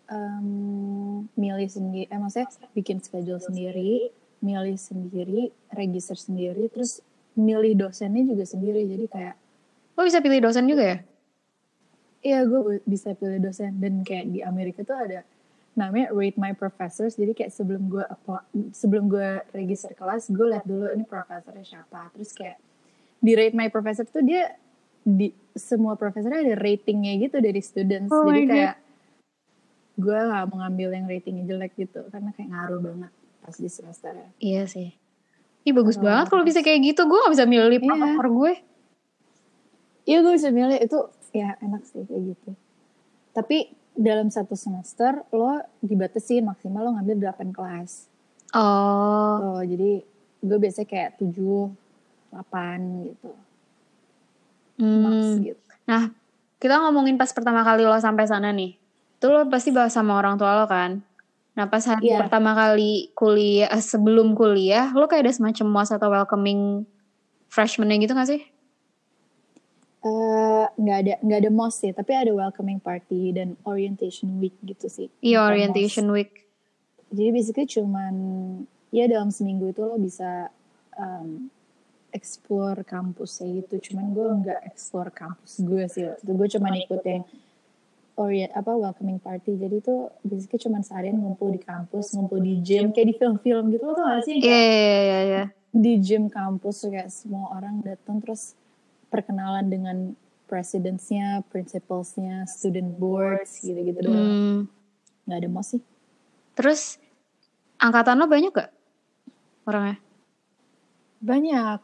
em, 0.10 0.48
milih 1.38 1.70
sendiri, 1.70 2.10
eh 2.10 2.18
maksudnya 2.18 2.50
bikin 2.74 2.98
schedule 3.06 3.38
sendiri, 3.42 4.10
milih 4.42 4.77
sendiri, 4.77 5.54
register 5.74 6.18
sendiri, 6.18 6.70
terus 6.74 7.06
milih 7.38 7.77
dosennya 7.77 8.25
juga 8.25 8.46
sendiri. 8.50 8.86
Jadi 8.89 9.06
kayak 9.06 9.36
lo 9.96 10.01
bisa 10.01 10.20
pilih 10.20 10.42
dosen 10.42 10.65
juga 10.65 10.84
ya? 10.84 10.98
Iya 12.25 12.39
gue 12.50 12.82
bisa 12.89 13.13
pilih 13.13 13.38
dosen 13.38 13.77
dan 13.77 14.01
kayak 14.01 14.34
di 14.34 14.42
Amerika 14.42 14.82
tuh 14.82 14.98
ada 14.98 15.22
namanya 15.75 16.08
rate 16.15 16.39
my 16.39 16.55
professors 16.55 17.20
jadi 17.20 17.36
kayak 17.36 17.51
sebelum 17.51 17.91
gue 17.91 18.05
sebelum 18.72 19.12
gue 19.12 19.44
register 19.51 19.91
kelas 19.91 20.32
gue 20.32 20.48
lihat 20.48 20.63
dulu 20.63 20.88
ini 20.89 21.03
profesornya 21.03 21.67
siapa 21.67 22.10
terus 22.15 22.32
kayak 22.32 22.58
di 23.20 23.32
rate 23.36 23.55
my 23.55 23.67
professor 23.67 24.08
tuh 24.08 24.24
dia 24.24 24.55
di 25.03 25.29
semua 25.51 26.00
profesornya 26.00 26.41
ada 26.41 26.55
ratingnya 26.55 27.20
gitu 27.20 27.44
dari 27.44 27.60
students 27.60 28.10
Oh 28.10 28.32
jadi 28.32 28.44
kayak 28.48 28.75
gue 29.96 30.15
nggak 30.15 30.44
mau 30.48 30.58
ngambil 30.63 30.89
yang 30.96 31.05
ratingnya 31.08 31.44
jelek 31.46 31.75
gitu 31.75 32.08
karena 32.08 32.32
kayak 32.36 32.50
ngaruh 32.51 32.79
banget 32.79 33.12
pas 33.46 33.55
di 33.55 33.70
semester 33.70 34.12
Iya 34.41 34.65
sih. 34.65 34.89
Ih 35.65 35.74
bagus 35.74 35.98
Oh, 35.98 36.03
banget 36.05 36.29
kalau 36.34 36.41
bisa 36.41 36.62
kayak 36.62 36.82
gitu. 36.82 37.05
Gue 37.05 37.17
gak 37.22 37.34
bisa 37.34 37.46
milih 37.46 37.77
Iya. 37.77 37.86
profesor 37.86 38.25
gue. 38.29 38.53
Iya 40.05 40.17
gue 40.22 40.34
bisa 40.38 40.50
milih 40.53 40.77
itu 40.77 41.00
ya 41.34 41.58
enak 41.62 41.82
sih 41.86 42.01
kayak 42.05 42.22
gitu. 42.34 42.50
Tapi 43.34 43.58
dalam 43.96 44.28
satu 44.28 44.54
semester 44.54 45.24
lo 45.32 45.60
dibatasin 45.80 46.44
maksimal 46.44 46.84
lo 46.84 46.92
ngambil 47.00 47.32
8 47.32 47.56
kelas. 47.56 48.12
Oh. 48.54 49.58
Oh, 49.58 49.62
jadi 49.64 50.04
gue 50.40 50.58
biasanya 50.60 50.88
kayak 50.88 51.12
7, 51.18 51.72
8 52.32 52.80
gitu. 53.10 53.32
Max 54.75 55.16
Hmm. 55.16 55.40
gitu. 55.42 55.62
Nah, 55.88 56.12
kita 56.60 56.75
ngomongin 56.84 57.16
pas 57.16 57.32
pertama 57.32 57.64
kali 57.64 57.88
lo 57.88 57.96
sampai 57.96 58.28
sana 58.28 58.52
nih. 58.52 58.75
Itu 59.16 59.32
lo 59.32 59.48
pasti 59.48 59.72
bahas 59.72 59.96
sama 59.96 60.20
orang 60.20 60.36
tua 60.36 60.60
lo 60.60 60.68
kan? 60.68 61.00
Nah, 61.56 61.66
pas 61.72 61.80
hari 61.88 62.12
Iya. 62.12 62.20
pertama 62.20 62.52
kali 62.52 63.16
kuliah, 63.16 63.72
eh, 63.72 63.80
sebelum 63.80 64.36
kuliah, 64.36 64.92
lo 64.92 65.08
kayak 65.08 65.24
ada 65.24 65.34
semacam 65.34 65.68
was 65.72 65.90
atau 65.96 66.12
welcoming 66.12 66.84
freshman 67.48 67.88
gitu 67.96 68.12
gak 68.12 68.28
sih? 68.28 68.44
Eh, 70.06 70.66
nggak 70.78 70.98
ada 71.02 71.14
nggak 71.26 71.40
ada 71.42 71.50
mos 71.50 71.82
sih, 71.82 71.90
tapi 71.90 72.14
ada 72.14 72.30
welcoming 72.30 72.78
party 72.78 73.34
dan 73.34 73.58
orientation 73.66 74.38
week 74.38 74.54
gitu 74.62 74.86
sih. 74.86 75.10
Iya, 75.26 75.50
orientation 75.50 76.06
week. 76.14 76.46
Jadi 77.10 77.30
basically 77.34 77.66
cuman 77.66 78.14
ya 78.94 79.10
dalam 79.10 79.34
seminggu 79.34 79.74
itu 79.74 79.82
lo 79.82 79.98
bisa 79.98 80.54
um, 80.94 81.50
explore 82.14 82.86
kampusnya 82.86 83.66
gitu. 83.66 83.82
Cuman 83.82 84.14
gue 84.14 84.28
nggak 84.46 84.62
explore 84.70 85.10
kampus 85.10 85.66
gue 85.66 85.90
sih. 85.90 86.06
Waktu 86.06 86.22
itu 86.22 86.32
gue 86.38 86.48
cuma 86.54 86.70
ikut 86.78 87.02
yang 87.02 87.26
orient 88.22 88.54
apa 88.54 88.78
welcoming 88.78 89.18
party. 89.18 89.58
Jadi 89.58 89.82
itu 89.82 89.96
basically 90.22 90.62
cuman 90.70 90.86
seharian 90.86 91.18
ngumpul 91.18 91.50
di 91.50 91.58
kampus, 91.66 92.14
ngumpul 92.14 92.38
di 92.46 92.62
gym 92.62 92.94
kayak 92.94 93.10
di 93.10 93.16
film-film 93.18 93.74
gitu 93.74 93.90
lo 93.90 93.98
tau 93.98 94.06
gak 94.06 94.22
sih? 94.22 94.38
Iya, 94.38 94.54
iya, 94.54 95.00
iya, 95.02 95.20
iya. 95.26 95.44
di 95.76 95.98
gym 95.98 96.30
kampus 96.30 96.86
kayak 96.86 97.10
semua 97.10 97.58
orang 97.58 97.82
datang 97.82 98.22
terus 98.22 98.54
perkenalan 99.16 99.72
dengan 99.72 99.98
presidentsnya, 100.52 101.48
principalsnya, 101.48 102.44
student 102.52 103.00
boards 103.00 103.64
gitu-gitu 103.64 104.04
doang. 104.04 104.20
Hmm. 104.20 104.60
Nggak 105.26 105.38
ada 105.40 105.50
mos 105.50 105.68
sih. 105.72 105.82
Terus, 106.60 107.00
angkatan 107.80 108.20
lo 108.20 108.28
banyak 108.28 108.52
gak 108.52 108.72
orangnya? 109.68 109.98
Banyak. 111.24 111.80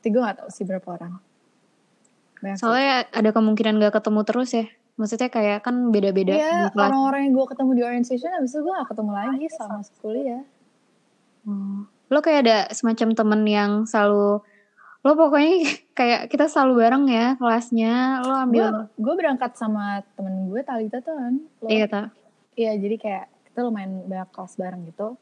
Tapi 0.00 0.08
gue 0.12 0.20
gak 0.20 0.36
tau 0.44 0.48
sih 0.52 0.64
berapa 0.68 0.84
orang. 0.84 1.16
Banyak 2.40 2.56
sih. 2.56 2.62
Soalnya 2.62 3.08
ada 3.08 3.30
kemungkinan 3.32 3.80
gak 3.80 4.00
ketemu 4.00 4.20
terus 4.22 4.50
ya. 4.52 4.66
Maksudnya 4.94 5.26
kayak 5.26 5.66
kan 5.66 5.90
beda-beda 5.90 6.38
Iya, 6.38 6.70
kelas. 6.70 6.86
orang-orang 6.86 7.20
yang 7.26 7.32
gue 7.34 7.46
ketemu 7.50 7.70
di 7.74 7.82
orientation 7.82 8.30
habis 8.30 8.52
itu 8.54 8.60
gue 8.62 8.74
gak 8.78 8.88
ketemu 8.94 9.12
lagi 9.12 9.46
sama 9.50 9.78
kuliah. 9.98 10.44
Oh. 11.44 11.82
Lo 12.12 12.18
kayak 12.22 12.40
ada 12.46 12.58
semacam 12.70 13.08
temen 13.16 13.40
yang 13.48 13.70
selalu 13.90 14.44
lo 15.04 15.12
pokoknya 15.12 15.84
kayak 15.92 16.32
kita 16.32 16.48
selalu 16.48 16.80
bareng 16.80 17.04
ya 17.12 17.36
kelasnya 17.36 18.24
lo 18.24 18.34
ambil 18.40 18.88
gue 18.96 19.14
berangkat 19.14 19.52
sama 19.54 20.00
temen 20.16 20.48
gue 20.48 20.64
Talita 20.64 21.04
tuh 21.04 21.12
kan. 21.12 21.34
Lo- 21.60 21.68
iya 21.68 21.84
tak 21.84 22.16
Iya, 22.54 22.72
jadi 22.78 22.96
kayak 22.98 23.24
kita 23.50 23.60
lumayan 23.66 24.06
banyak 24.06 24.30
kelas 24.30 24.54
bareng 24.54 24.82
gitu. 24.86 25.18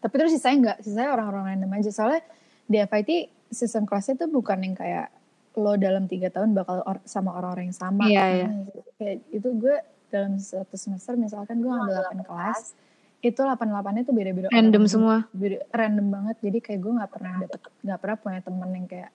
Tapi 0.00 0.14
terus 0.16 0.32
sisanya 0.32 0.56
enggak, 0.56 0.78
sisanya 0.80 1.10
orang-orang 1.12 1.44
random 1.54 1.76
aja. 1.76 1.90
Soalnya 1.92 2.22
di 2.64 2.76
FIT 2.80 3.10
sistem 3.52 3.84
kelasnya 3.84 4.16
tuh 4.16 4.28
bukan 4.32 4.56
yang 4.64 4.72
kayak 4.72 5.12
lo 5.58 5.74
dalam 5.76 6.06
tiga 6.08 6.32
tahun 6.32 6.54
bakal 6.56 6.84
or 6.86 7.04
sama 7.04 7.36
orang-orang 7.36 7.68
yang 7.72 7.76
sama. 7.76 8.08
Iya, 8.08 8.20
kan. 8.20 8.32
iya. 8.32 8.48
Kayak 8.96 9.16
itu 9.28 9.48
gue 9.60 9.76
dalam 10.08 10.32
satu 10.40 10.76
semester 10.80 11.20
misalkan 11.20 11.60
gue 11.60 11.68
ngambil 11.68 12.24
8 12.24 12.24
kelas, 12.24 12.72
itu 13.18 13.34
8-8-nya 13.36 14.02
tuh 14.02 14.14
beda-beda 14.14 14.46
Random 14.48 14.82
orang. 14.82 14.90
semua. 14.90 15.16
Beda- 15.34 15.66
random 15.70 16.06
banget. 16.08 16.36
Jadi 16.38 16.58
kayak 16.60 16.78
gue 16.78 16.92
nggak 16.94 17.10
pernah 17.10 17.34
dapet, 17.42 17.60
nggak 17.82 17.98
pernah 17.98 18.16
punya 18.16 18.40
temen 18.40 18.70
yang 18.72 18.86
kayak 18.86 19.10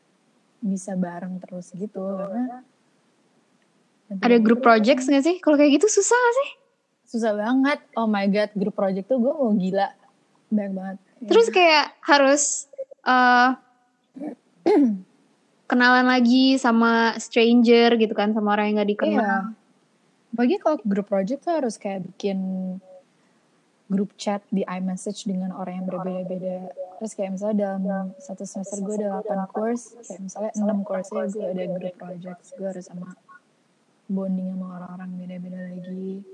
bisa 0.60 0.92
bareng 0.94 1.40
terus 1.40 1.72
gitu 1.72 2.00
karena 2.16 2.64
Ada 4.14 4.38
grup 4.38 4.62
projects 4.62 5.08
gak 5.08 5.24
sih? 5.24 5.40
Kalau 5.40 5.56
kayak 5.56 5.80
gitu 5.80 5.88
susah 5.90 6.14
gak 6.14 6.36
sih? 6.38 6.50
susah 7.04 7.32
banget. 7.34 7.80
Oh 7.94 8.06
my 8.06 8.26
god, 8.26 8.50
grup 8.54 8.74
project 8.74 9.06
tuh 9.06 9.18
gue 9.18 9.30
mau 9.30 9.54
gila. 9.54 9.90
Banyak 10.50 10.74
banget. 10.74 10.98
Terus 11.24 11.48
kayak 11.50 11.94
harus 12.02 12.66
eh 13.02 13.50
kenalan 15.70 16.06
lagi 16.06 16.56
sama 16.56 17.16
stranger 17.18 17.98
gitu 17.98 18.14
kan 18.14 18.32
sama 18.32 18.54
orang 18.54 18.70
yang 18.70 18.78
gak 18.80 18.92
dikenal. 18.94 19.18
Iya. 19.18 19.38
Bagi 20.32 20.56
kalau 20.58 20.78
grup 20.82 21.08
project 21.08 21.46
tuh 21.46 21.54
harus 21.58 21.78
kayak 21.78 22.06
bikin 22.08 22.38
grup 23.94 24.10
chat 24.18 24.42
di 24.50 24.66
iMessage 24.66 25.30
dengan 25.30 25.54
orang 25.54 25.86
yang 25.86 25.86
berbeda-beda. 25.86 26.74
Terus 26.98 27.14
kayak 27.14 27.38
misalnya 27.38 27.58
dalam 27.70 28.06
satu 28.18 28.42
semester 28.42 28.82
gue 28.82 28.98
ada 28.98 29.22
8 29.22 29.54
course, 29.54 29.94
kayak 30.02 30.22
misalnya 30.26 30.52
6 30.58 30.82
course 30.82 31.10
nya 31.14 31.24
gue 31.30 31.46
ada 31.46 31.64
grup 31.70 31.96
project, 32.02 32.42
gue 32.58 32.68
harus 32.68 32.86
sama 32.90 33.14
bonding 34.10 34.50
sama 34.58 34.68
orang-orang 34.82 35.10
beda-beda 35.22 35.60
lagi. 35.70 36.26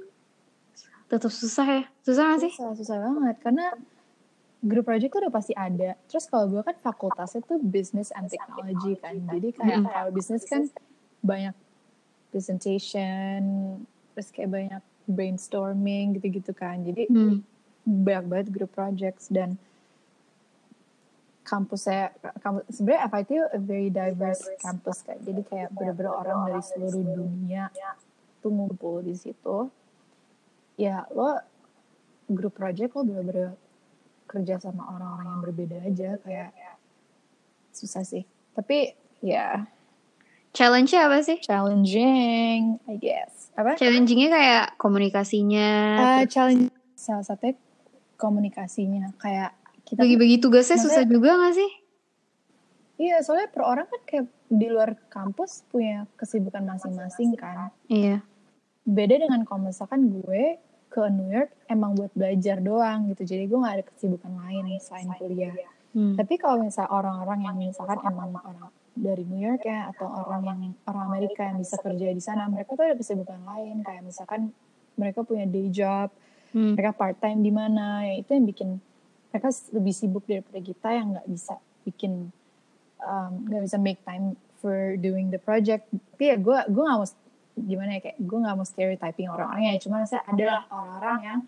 Tetap 1.12 1.32
susah 1.36 1.68
ya. 1.68 1.84
Susah 2.08 2.24
gak 2.32 2.40
sih? 2.48 2.54
Susah, 2.56 2.74
susah 2.80 2.98
banget 3.04 3.36
karena 3.44 3.66
grup 4.64 4.86
project 4.88 5.12
tuh 5.12 5.20
udah 5.28 5.34
pasti 5.34 5.54
ada. 5.56 6.00
Terus 6.08 6.26
kalau 6.32 6.46
gue 6.48 6.62
kan 6.64 6.76
fakultasnya 6.80 7.44
tuh 7.44 7.60
business 7.60 8.16
and 8.16 8.32
technology 8.32 8.96
kan. 9.00 9.20
Jadi 9.28 9.52
kayak 9.52 9.84
Mm-mm. 9.84 9.92
kalau 9.92 10.10
bisnis 10.16 10.48
kan 10.48 10.68
banyak 11.20 11.56
presentation, 12.32 13.42
terus 14.14 14.30
kayak 14.32 14.50
banyak 14.54 14.84
brainstorming 15.10 16.22
gitu-gitu 16.22 16.54
kan. 16.54 16.86
Jadi 16.86 17.10
Hmm. 17.10 17.42
banyak 17.84 18.26
banget 18.30 18.48
grup 18.54 18.72
projects 18.72 19.28
dan 19.28 19.58
kampusnya 21.42 22.14
kampus 22.46 22.64
sebenarnya 22.70 23.10
FIT 23.10 23.32
a 23.42 23.58
very 23.58 23.90
diverse 23.90 24.46
campus 24.62 25.02
kan. 25.02 25.18
Jadi 25.26 25.42
kayak 25.42 25.74
bener-bener 25.74 26.14
orang 26.14 26.40
dari 26.46 26.62
seluruh 26.62 27.02
dunia 27.02 27.74
tuh 28.40 28.54
ngumpul 28.54 29.02
di 29.02 29.18
situ. 29.18 29.74
Ya 30.78 31.10
lo 31.10 31.42
grup 32.30 32.54
project 32.54 32.94
lo 32.94 33.02
bener-bener 33.02 33.58
kerja 34.30 34.62
sama 34.62 34.86
orang-orang 34.94 35.26
yang 35.26 35.42
berbeda 35.42 35.78
aja 35.82 36.10
kayak 36.22 36.54
susah 37.74 38.06
sih. 38.06 38.30
Tapi 38.54 38.94
ya 39.26 39.66
Challenge-nya 40.50 41.06
apa 41.06 41.22
sih? 41.22 41.38
challenging 41.46 42.82
I 42.90 42.98
guess. 42.98 43.39
Apa? 43.60 43.76
Challengingnya 43.76 44.30
kayak 44.32 44.66
komunikasinya, 44.80 45.70
Uh, 46.00 46.24
challenge 46.26 46.72
salah 46.96 47.24
satunya 47.24 47.56
komunikasinya 48.16 49.16
kayak 49.16 49.56
kita 49.84 50.00
bagi-bagi 50.00 50.40
tugasnya 50.40 50.76
susah 50.76 51.04
juga 51.04 51.36
gak 51.40 51.56
sih? 51.56 51.72
iya 53.00 53.24
soalnya 53.24 53.48
per 53.48 53.64
orang 53.64 53.88
kan 53.88 54.02
kayak 54.04 54.26
di 54.52 54.68
luar 54.68 55.00
kampus 55.08 55.64
punya 55.72 56.04
kesibukan 56.20 56.68
masing-masing 56.68 57.32
kan 57.40 57.72
Iya. 57.88 58.20
beda 58.84 59.24
dengan 59.24 59.48
kalau 59.48 59.72
misalkan 59.72 60.12
gue 60.12 60.60
ke 60.92 61.02
New 61.08 61.32
York 61.32 61.56
emang 61.72 61.96
buat 61.96 62.12
belajar 62.12 62.60
doang 62.60 63.08
gitu 63.08 63.24
jadi 63.24 63.48
gue 63.48 63.56
nggak 63.56 63.76
ada 63.80 63.86
kesibukan 63.88 64.36
lain 64.36 64.76
selain 64.84 65.08
kuliah 65.16 65.56
Hmm. 65.90 66.14
tapi 66.14 66.38
kalau 66.38 66.62
misalnya 66.62 66.94
orang-orang 66.94 67.40
yang 67.50 67.56
misalkan 67.58 67.98
emang 68.06 68.30
orang 68.38 68.70
dari 68.94 69.26
New 69.26 69.42
York 69.42 69.66
ya 69.66 69.90
atau 69.96 70.06
orang 70.06 70.42
yang 70.46 70.60
orang 70.86 71.04
Amerika 71.10 71.50
yang 71.50 71.58
bisa 71.58 71.82
kerja 71.82 72.14
di 72.14 72.22
sana 72.22 72.46
mereka 72.46 72.78
tuh 72.78 72.86
ada 72.86 72.96
kesibukan 73.00 73.42
lain 73.42 73.82
kayak 73.82 74.06
misalkan 74.06 74.54
mereka 75.00 75.26
punya 75.26 75.50
day 75.50 75.68
job 75.74 76.14
Hmm. 76.50 76.74
mereka 76.74 76.98
part 76.98 77.14
time 77.22 77.46
di 77.46 77.54
mana 77.54 78.10
ya 78.10 78.26
itu 78.26 78.34
yang 78.34 78.46
bikin 78.50 78.70
mereka 79.30 79.54
lebih 79.70 79.94
sibuk 79.94 80.26
daripada 80.26 80.58
kita 80.58 80.90
yang 80.98 81.14
nggak 81.14 81.28
bisa 81.30 81.62
bikin 81.86 82.34
um, 83.06 83.32
nggak 83.46 83.70
bisa 83.70 83.78
make 83.78 84.02
time 84.02 84.34
for 84.58 84.98
doing 84.98 85.30
the 85.30 85.38
project 85.38 85.86
tapi 85.94 86.34
ya 86.34 86.42
gue 86.42 86.58
gue 86.74 86.84
nggak 86.84 86.98
mau 86.98 87.08
gimana 87.54 87.90
ya 87.94 88.02
kayak 88.02 88.18
gue 88.18 88.38
nggak 88.42 88.56
mau 88.58 88.66
stereotyping 88.66 89.30
orang-orangnya 89.30 89.78
cuma 89.78 90.02
saya 90.10 90.26
adalah 90.26 90.66
orang-orang 90.74 91.20
yang 91.22 91.40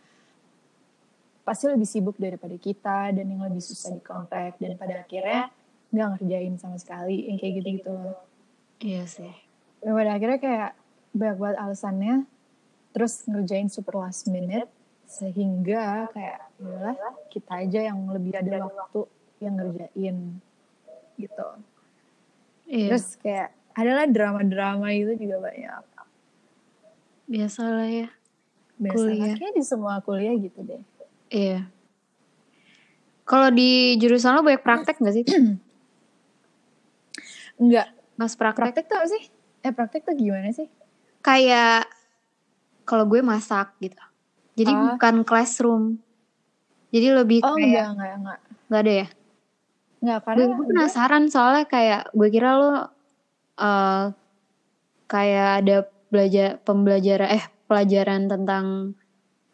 pasti 1.41 1.65
lebih 1.65 1.85
sibuk 1.85 2.15
daripada 2.15 2.53
kita 2.53 3.11
dan 3.11 3.25
yang 3.25 3.41
lebih 3.41 3.59
susah 3.59 3.91
dikontak 3.91 4.57
dan 4.57 4.75
pada 4.75 5.01
akhirnya 5.01 5.49
nggak 5.89 6.07
ngerjain 6.15 6.55
sama 6.55 6.77
sekali 6.77 7.27
yang 7.27 7.35
kayak 7.35 7.53
gitu 7.59 7.69
gitu 7.77 7.91
loh 7.91 8.17
Iya 8.77 9.03
sih. 9.05 9.33
dan 9.79 9.91
pada 9.91 10.09
akhirnya 10.15 10.39
kayak 10.39 10.69
banyak 11.11 11.37
banget 11.37 11.57
alasannya 11.59 12.15
terus 12.91 13.23
ngerjain 13.25 13.67
super 13.67 13.97
last 13.97 14.25
minute 14.25 14.69
sehingga 15.05 16.07
kayak 16.09 16.39
yalah 16.57 16.95
kita 17.27 17.51
aja 17.59 17.79
yang 17.83 17.99
lebih 18.07 18.31
ada 18.33 18.63
waktu 18.63 19.01
yang 19.39 19.53
ngerjain 19.55 20.17
gitu 21.15 21.47
Iya. 22.63 22.87
terus 22.87 23.19
kayak 23.19 23.51
adalah 23.73 24.05
drama-drama 24.05 24.87
itu 24.91 25.17
juga 25.17 25.41
banyak 25.41 25.83
Biasa 27.25 27.63
lah 27.63 27.87
ya. 27.87 28.07
biasanya 28.75 28.91
Kuliah. 28.91 29.35
kayaknya 29.35 29.51
di 29.53 29.63
semua 29.63 29.99
kuliah 29.99 30.35
gitu 30.35 30.59
deh 30.61 30.83
Iya. 31.31 31.71
Kalau 33.23 33.47
di 33.49 33.95
jurusan 33.95 34.35
lo 34.35 34.43
banyak 34.43 34.59
praktek 34.59 34.99
gak 34.99 35.15
sih? 35.15 35.23
enggak 37.61 37.87
Mas 38.19 38.35
praktek? 38.35 38.75
praktek 38.75 38.85
tuh 38.91 38.97
apa 38.99 39.07
sih 39.07 39.23
eh 39.61 39.71
praktek 39.71 40.01
tuh 40.03 40.15
gimana 40.17 40.51
sih 40.51 40.67
Kayak 41.21 41.85
kalau 42.81 43.05
gue 43.05 43.21
masak 43.21 43.77
gitu. 43.77 43.95
Jadi 44.57 44.73
Ah. 44.73 44.97
bukan 44.97 45.21
classroom. 45.21 46.01
Jadi 46.89 47.07
lebih 47.13 47.39
oh 47.45 47.55
kayak 47.55 47.63
enggak 47.63 47.85
enggak 47.93 48.11
enggak 48.17 48.39
nggak 48.67 48.81
ada 48.81 48.91
ya? 48.91 49.07
enggak 50.01 50.17
Gue, 50.19 50.25
karena 50.25 50.43
gue 50.57 50.65
penasaran 50.73 51.23
soalnya 51.29 51.65
kayak 51.69 52.01
gue 52.11 52.29
kira 52.33 52.49
lo 52.57 52.71
eh 53.61 54.05
kayak 55.05 55.49
ada 55.61 55.77
belajar 56.09 56.57
pembelajaran 56.65 57.29
eh 57.37 57.45
pelajaran 57.69 58.21
tentang 58.27 58.97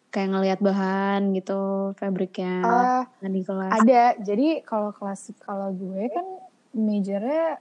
kayak 0.07 0.29
ngelihat 0.31 0.59
bahan 0.63 1.35
gitu 1.35 1.91
fabriknya 1.99 2.63
nah, 2.63 3.29
di 3.29 3.41
kelas. 3.43 3.71
Ada. 3.83 4.03
Jadi 4.23 4.63
kalau 4.63 4.95
kelas 4.95 5.35
kalau 5.43 5.69
gue 5.75 6.07
kan 6.09 6.27
majornya 6.71 7.59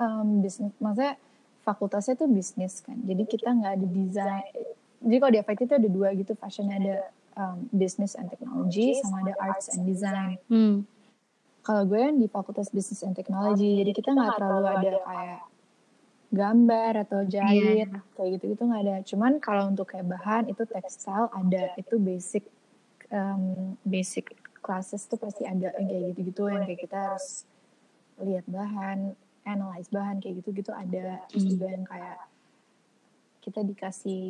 um, 0.00 0.40
bisnis, 0.40 0.72
maksudnya 0.80 1.20
fakultasnya 1.62 2.14
tuh 2.16 2.28
bisnis 2.30 2.80
kan. 2.80 2.96
Jadi 3.04 3.22
kita 3.28 3.52
nggak 3.52 3.72
ada 3.76 3.86
desain. 3.86 4.54
Jadi 5.06 5.16
kalau 5.20 5.32
di 5.32 5.40
FIT 5.44 5.60
itu 5.60 5.74
ada 5.76 5.88
dua 5.92 6.08
gitu, 6.16 6.32
fashionnya 6.34 6.76
ada 6.80 6.96
um, 7.36 7.68
business 7.70 8.16
and 8.16 8.32
technology 8.32 8.96
sama 8.98 9.22
ada 9.28 9.34
arts 9.38 9.70
and 9.76 9.84
design. 9.84 10.40
Hmm. 10.48 10.88
Kalau 11.66 11.82
gue 11.84 11.98
kan 11.98 12.14
di 12.16 12.26
fakultas 12.30 12.70
business 12.70 13.02
and 13.02 13.18
technology, 13.18 13.82
jadi 13.82 13.90
kita 13.92 14.14
nggak 14.14 14.38
terlalu 14.38 14.66
ada 14.70 14.90
kayak 15.02 15.40
gambar 16.30 17.06
atau 17.06 17.22
jahit 17.24 17.86
kayak 18.18 18.28
gitu 18.38 18.44
gitu 18.56 18.62
nggak 18.66 18.82
ada. 18.82 18.96
Cuman 19.06 19.38
kalau 19.38 19.70
untuk 19.70 19.90
kayak 19.90 20.06
bahan 20.10 20.50
itu 20.50 20.66
tekstil 20.66 21.30
ada, 21.30 21.72
itu 21.78 21.94
basic 21.96 22.44
um, 23.14 23.74
basic 23.86 24.34
classes 24.58 25.06
tuh 25.06 25.16
pasti 25.16 25.46
ada 25.46 25.70
yang 25.78 25.86
kayak 25.86 26.02
gitu-gitu 26.12 26.50
yang 26.50 26.66
kayak 26.66 26.80
kita 26.82 26.98
harus 26.98 27.46
lihat 28.18 28.44
bahan, 28.50 29.14
analyze 29.46 29.86
bahan 29.92 30.18
kayak 30.18 30.42
gitu-gitu 30.42 30.74
ada. 30.74 31.22
Terus 31.30 31.44
Hmm. 31.46 31.52
juga 31.54 31.66
yang 31.70 31.84
kayak 31.86 32.18
kita 33.46 33.60
dikasih 33.62 34.24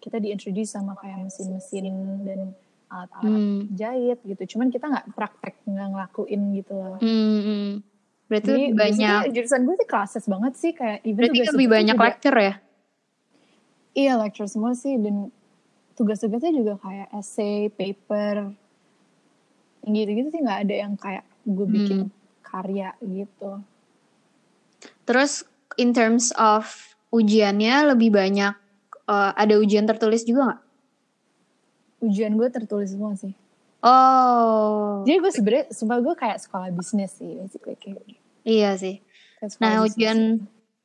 kita 0.00 0.16
diintroduce 0.22 0.72
sama 0.72 0.96
kayak 0.96 1.28
mesin-mesin 1.28 1.92
dan 2.24 2.40
alat-alat 2.88 3.42
Hmm. 3.42 3.62
jahit 3.74 4.18
gitu. 4.22 4.42
Cuman 4.56 4.70
kita 4.70 4.86
nggak 4.86 5.12
praktek 5.12 5.58
nggak 5.66 5.88
ngelakuin 5.92 6.42
gitu 6.56 6.72
loh. 6.78 6.96
Hmm, 7.02 7.40
hmm. 7.42 7.70
Berarti 8.30 8.46
Jadi 8.46 8.62
lebih 8.70 8.78
banyak. 8.78 9.20
jurusan 9.34 9.60
gue 9.66 9.74
sih 9.74 9.88
classes 9.90 10.24
banget 10.30 10.52
sih 10.54 10.70
kayak 10.70 11.02
even 11.02 11.18
Berarti 11.18 11.38
lebih 11.50 11.68
banyak 11.68 11.96
juga, 11.98 12.06
lecture 12.06 12.38
ya? 12.38 12.54
Iya 13.90 14.12
lecture 14.22 14.46
semua 14.46 14.70
sih 14.78 14.94
dan 15.02 15.34
tugas-tugasnya 15.98 16.54
juga 16.54 16.78
kayak 16.78 17.10
essay, 17.10 17.66
paper, 17.68 18.54
gitu-gitu 19.82 20.30
sih 20.30 20.40
nggak 20.40 20.60
ada 20.62 20.74
yang 20.78 20.94
kayak 20.94 21.26
gue 21.42 21.66
bikin 21.66 21.98
Hmm. 22.06 22.10
karya 22.46 22.94
gitu. 23.02 23.58
Terus 25.02 25.42
in 25.74 25.90
terms 25.90 26.30
of 26.38 26.70
ujiannya 27.10 27.90
lebih 27.98 28.14
banyak 28.14 28.54
eh, 29.10 29.32
ada 29.34 29.58
ujian 29.58 29.90
tertulis 29.90 30.22
juga 30.22 30.54
nggak? 30.54 30.60
Ujian 32.06 32.38
gue 32.38 32.46
tertulis 32.46 32.94
semua 32.94 33.18
sih. 33.18 33.34
Oh, 33.80 35.00
Jadi 35.08 35.16
gue 35.24 35.32
sebenernya, 35.32 35.64
sumpah 35.72 35.98
gue 36.04 36.14
kayak 36.16 36.38
sekolah 36.44 36.68
bisnis 36.68 37.16
sih, 37.16 37.40
basically 37.40 37.76
kayak, 37.80 38.04
iya 38.44 38.76
sih. 38.76 39.00
Nah 39.64 39.80
bisnis. 39.80 39.96
ujian 39.96 40.18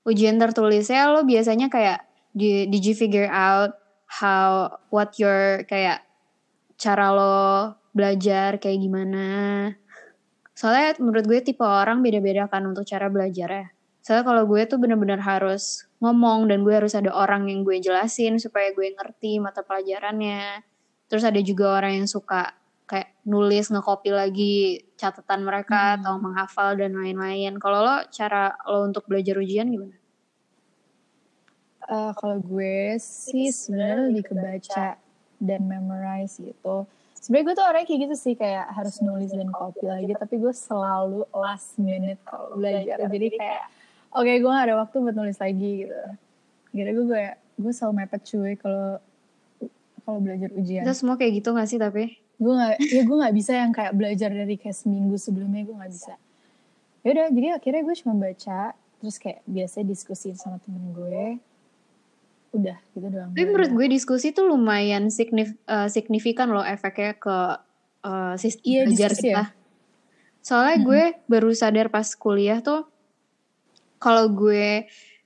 ujian 0.08 0.36
tertulisnya 0.40 1.12
lo 1.12 1.28
biasanya 1.28 1.68
kayak 1.68 2.08
di- 2.32 2.72
did 2.72 2.84
you 2.88 2.96
figure 2.96 3.28
out 3.28 3.76
how 4.08 4.80
what 4.96 5.12
your 5.20 5.68
kayak 5.68 6.08
cara 6.80 7.12
lo 7.12 7.76
belajar 7.92 8.64
kayak 8.64 8.80
gimana? 8.80 9.26
Soalnya 10.56 10.96
menurut 11.04 11.28
gue 11.28 11.40
tipe 11.44 11.68
orang 11.68 12.00
beda-beda 12.00 12.48
kan 12.48 12.64
untuk 12.64 12.88
cara 12.88 13.12
belajar 13.12 13.50
ya. 13.52 13.68
Soalnya 14.00 14.24
kalau 14.24 14.44
gue 14.48 14.62
tuh 14.72 14.80
bener-bener 14.80 15.20
harus 15.20 15.84
ngomong 16.00 16.48
dan 16.48 16.64
gue 16.64 16.72
harus 16.72 16.96
ada 16.96 17.12
orang 17.12 17.52
yang 17.52 17.68
gue 17.68 17.82
jelasin 17.84 18.40
supaya 18.40 18.72
gue 18.72 18.94
ngerti 18.96 19.44
mata 19.44 19.68
pelajarannya. 19.68 20.64
Terus 21.12 21.28
ada 21.28 21.42
juga 21.44 21.76
orang 21.82 22.00
yang 22.00 22.08
suka 22.08 22.56
kayak 22.86 23.18
nulis 23.26 23.74
ngekopi 23.74 24.14
lagi 24.14 24.56
catatan 24.96 25.42
mereka 25.42 25.98
Hmm. 25.98 26.06
atau 26.06 26.14
menghafal 26.22 26.78
dan 26.78 26.94
lain-lain. 26.94 27.58
Kalau 27.58 27.82
lo 27.82 27.96
cara 28.14 28.54
lo 28.70 28.86
untuk 28.86 29.10
belajar 29.10 29.36
ujian 29.42 29.70
gimana? 29.70 29.98
Eh, 31.86 32.12
kalau 32.18 32.42
gue 32.42 32.98
sih 32.98 33.54
sebenarnya 33.54 34.10
lebih 34.10 34.24
ke 34.26 34.34
baca 34.34 34.98
dan 35.38 35.62
memorize 35.70 36.42
gitu. 36.42 36.90
Sebenarnya 37.14 37.46
gue 37.46 37.56
tuh 37.58 37.66
orangnya 37.66 37.88
kayak 37.90 38.02
gitu 38.10 38.16
sih 38.18 38.34
kayak 38.34 38.66
harus 38.74 39.02
nulis 39.02 39.30
dan 39.34 39.50
copy 39.50 39.86
lagi, 39.86 40.14
tapi 40.14 40.38
gue 40.38 40.54
selalu 40.54 41.26
last 41.34 41.78
minute 41.78 42.22
kalau 42.26 42.58
belajar. 42.58 43.02
Jadi 43.06 43.28
kayak 43.34 43.64
oke 44.14 44.30
gue 44.30 44.50
gak 44.50 44.66
ada 44.66 44.78
waktu 44.82 44.96
buat 45.02 45.16
nulis 45.18 45.38
lagi 45.38 45.72
gitu. 45.86 45.94
Akhirnya 46.74 46.94
gue 46.94 47.06
gue 47.06 47.24
gue 47.56 47.72
selalu 47.74 47.94
mepet 48.02 48.22
cuy 48.26 48.54
kalau 48.58 48.98
kalau 50.06 50.20
belajar 50.22 50.50
ujian. 50.54 50.86
Kita 50.86 50.94
semua 50.94 51.18
kayak 51.18 51.34
gitu 51.42 51.50
gak 51.54 51.70
sih 51.70 51.78
tapi? 51.82 52.25
Gue 52.36 52.54
nggak 52.54 52.76
ya 52.84 53.02
gue 53.04 53.18
nggak 53.18 53.36
bisa 53.36 53.52
yang 53.56 53.72
kayak 53.72 53.94
belajar 53.96 54.30
dari 54.30 54.56
kayak 54.56 54.76
seminggu 54.76 55.16
sebelumnya 55.16 55.64
gue 55.64 55.76
nggak 55.76 55.94
bisa 55.94 56.14
ya 57.02 57.10
udah 57.12 57.28
jadi 57.32 57.48
akhirnya 57.56 57.82
gue 57.86 57.96
cuma 58.02 58.14
baca 58.18 58.60
terus 59.00 59.16
kayak 59.16 59.40
biasa 59.46 59.78
diskusi 59.82 60.34
sama 60.36 60.60
temen 60.60 60.92
gue 60.92 61.40
udah 62.56 62.78
gitu 62.92 63.08
doang 63.12 63.32
Tapi 63.36 63.44
menurut 63.46 63.72
gue 63.72 63.88
diskusi 63.92 64.32
tuh 64.32 64.48
lumayan 64.48 65.12
signif- 65.12 65.60
eh, 65.62 65.90
signifikan 65.92 66.48
loh 66.48 66.64
efeknya 66.64 67.14
ke 67.14 67.38
eh, 68.02 68.36
sistem 68.40 68.64
Iya, 68.64 68.82
belajar 68.88 69.12
kita. 69.12 69.28
ya. 69.28 69.44
Soalnya 70.40 70.78
gue 70.80 71.04
baru 71.26 71.52
sadar 71.52 71.90
pas 71.90 72.06
kuliah 72.14 72.62
tuh 72.62 72.88
kalau 73.98 74.30
gue 74.30 74.86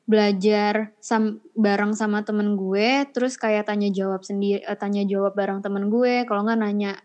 belajar 0.10 0.98
sam 0.98 1.38
bareng 1.54 1.94
sama 1.94 2.26
temen 2.26 2.58
gue, 2.58 3.06
terus 3.14 3.38
kayak 3.38 3.70
tanya 3.70 3.94
jawab 3.94 4.26
sendiri, 4.26 4.66
eh, 4.66 4.74
tanya 4.74 5.06
jawab 5.06 5.38
bareng 5.38 5.62
temen 5.62 5.94
gue, 5.94 6.26
kalau 6.26 6.50
nggak 6.50 6.58
nanya 6.58 6.98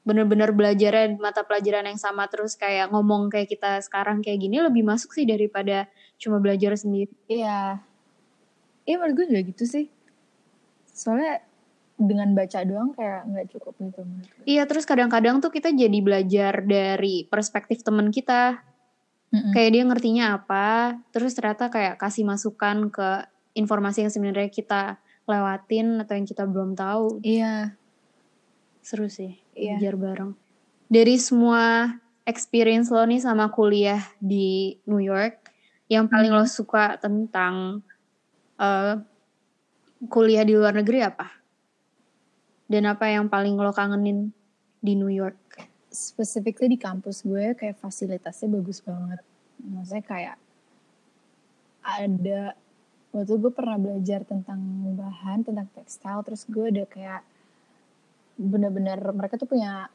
bener-bener 0.00 0.48
belajarnya 0.54 1.20
mata 1.20 1.44
pelajaran 1.44 1.84
yang 1.84 2.00
sama 2.00 2.24
terus 2.32 2.56
kayak 2.56 2.88
ngomong 2.88 3.28
kayak 3.28 3.52
kita 3.52 3.84
sekarang 3.84 4.24
kayak 4.24 4.40
gini 4.40 4.56
lebih 4.56 4.80
masuk 4.80 5.12
sih 5.12 5.28
daripada 5.28 5.92
cuma 6.16 6.40
belajar 6.40 6.72
sendiri. 6.72 7.12
iya 7.28 7.84
iya 8.88 8.96
menurut 8.96 9.20
gue 9.20 9.26
juga 9.36 9.42
gitu 9.44 9.64
sih 9.68 9.86
soalnya 10.88 11.44
dengan 12.00 12.32
baca 12.32 12.64
doang 12.64 12.96
kayak 12.96 13.28
nggak 13.28 13.46
cukup 13.52 13.76
gitu 13.76 14.00
menurut 14.08 14.30
gue 14.32 14.44
Iya, 14.48 14.64
terus 14.64 14.88
kadang-kadang 14.88 15.44
tuh 15.44 15.52
kita 15.52 15.68
jadi 15.68 15.98
belajar 16.00 16.64
dari 16.64 17.28
perspektif 17.28 17.84
temen 17.84 18.08
kita. 18.08 18.64
Mm-mm. 19.30 19.54
Kayak 19.54 19.70
dia 19.70 19.82
ngertinya 19.86 20.24
apa, 20.42 20.98
terus 21.14 21.38
ternyata 21.38 21.70
kayak 21.70 22.02
kasih 22.02 22.26
masukan 22.26 22.90
ke 22.90 23.30
informasi 23.54 24.02
yang 24.02 24.12
sebenarnya 24.12 24.50
kita 24.50 24.98
lewatin 25.30 26.02
atau 26.02 26.18
yang 26.18 26.26
kita 26.26 26.44
belum 26.50 26.74
tahu. 26.74 27.22
iya 27.22 27.78
Seru 28.82 29.06
sih, 29.06 29.38
Iya. 29.54 29.78
belajar 29.78 29.94
bareng. 29.94 30.32
Dari 30.90 31.14
semua 31.22 31.94
experience 32.26 32.90
lo 32.90 33.06
nih 33.06 33.22
sama 33.22 33.54
kuliah 33.54 34.02
di 34.18 34.74
New 34.90 34.98
York, 34.98 35.46
yang 35.86 36.10
paling 36.10 36.34
lo 36.34 36.42
suka 36.50 36.98
tentang 36.98 37.86
eh, 38.58 38.94
kuliah 40.10 40.42
di 40.42 40.58
luar 40.58 40.74
negeri 40.74 41.06
apa? 41.06 41.28
Dan 42.70 42.86
apa 42.86 43.10
yang 43.10 43.30
paling 43.30 43.54
lo 43.58 43.70
kangenin 43.70 44.34
di 44.82 44.94
New 44.98 45.10
York? 45.10 45.49
Specifically 45.90 46.70
di 46.70 46.78
kampus 46.78 47.26
gue 47.26 47.52
kayak 47.58 47.76
fasilitasnya 47.82 48.48
bagus 48.48 48.78
banget. 48.80 49.20
Maksudnya 49.60 50.04
kayak 50.06 50.36
ada 51.84 52.54
waktu 53.10 53.34
gue 53.42 53.52
pernah 53.52 53.76
belajar 53.76 54.22
tentang 54.22 54.60
bahan 54.94 55.42
tentang 55.42 55.66
tekstil 55.74 56.22
terus 56.22 56.46
gue 56.46 56.70
ada 56.70 56.84
kayak 56.86 57.22
bener-bener 58.38 58.96
mereka 59.10 59.34
tuh 59.36 59.50
punya 59.50 59.90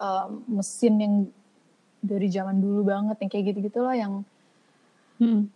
um, 0.00 0.42
mesin 0.48 0.94
yang 0.96 1.14
dari 2.00 2.28
zaman 2.32 2.58
dulu 2.58 2.88
banget 2.88 3.16
yang 3.20 3.30
kayak 3.30 3.44
gitu-gitu 3.52 3.78
loh 3.84 3.92
yang 3.92 4.12
Mm-mm. 5.20 5.52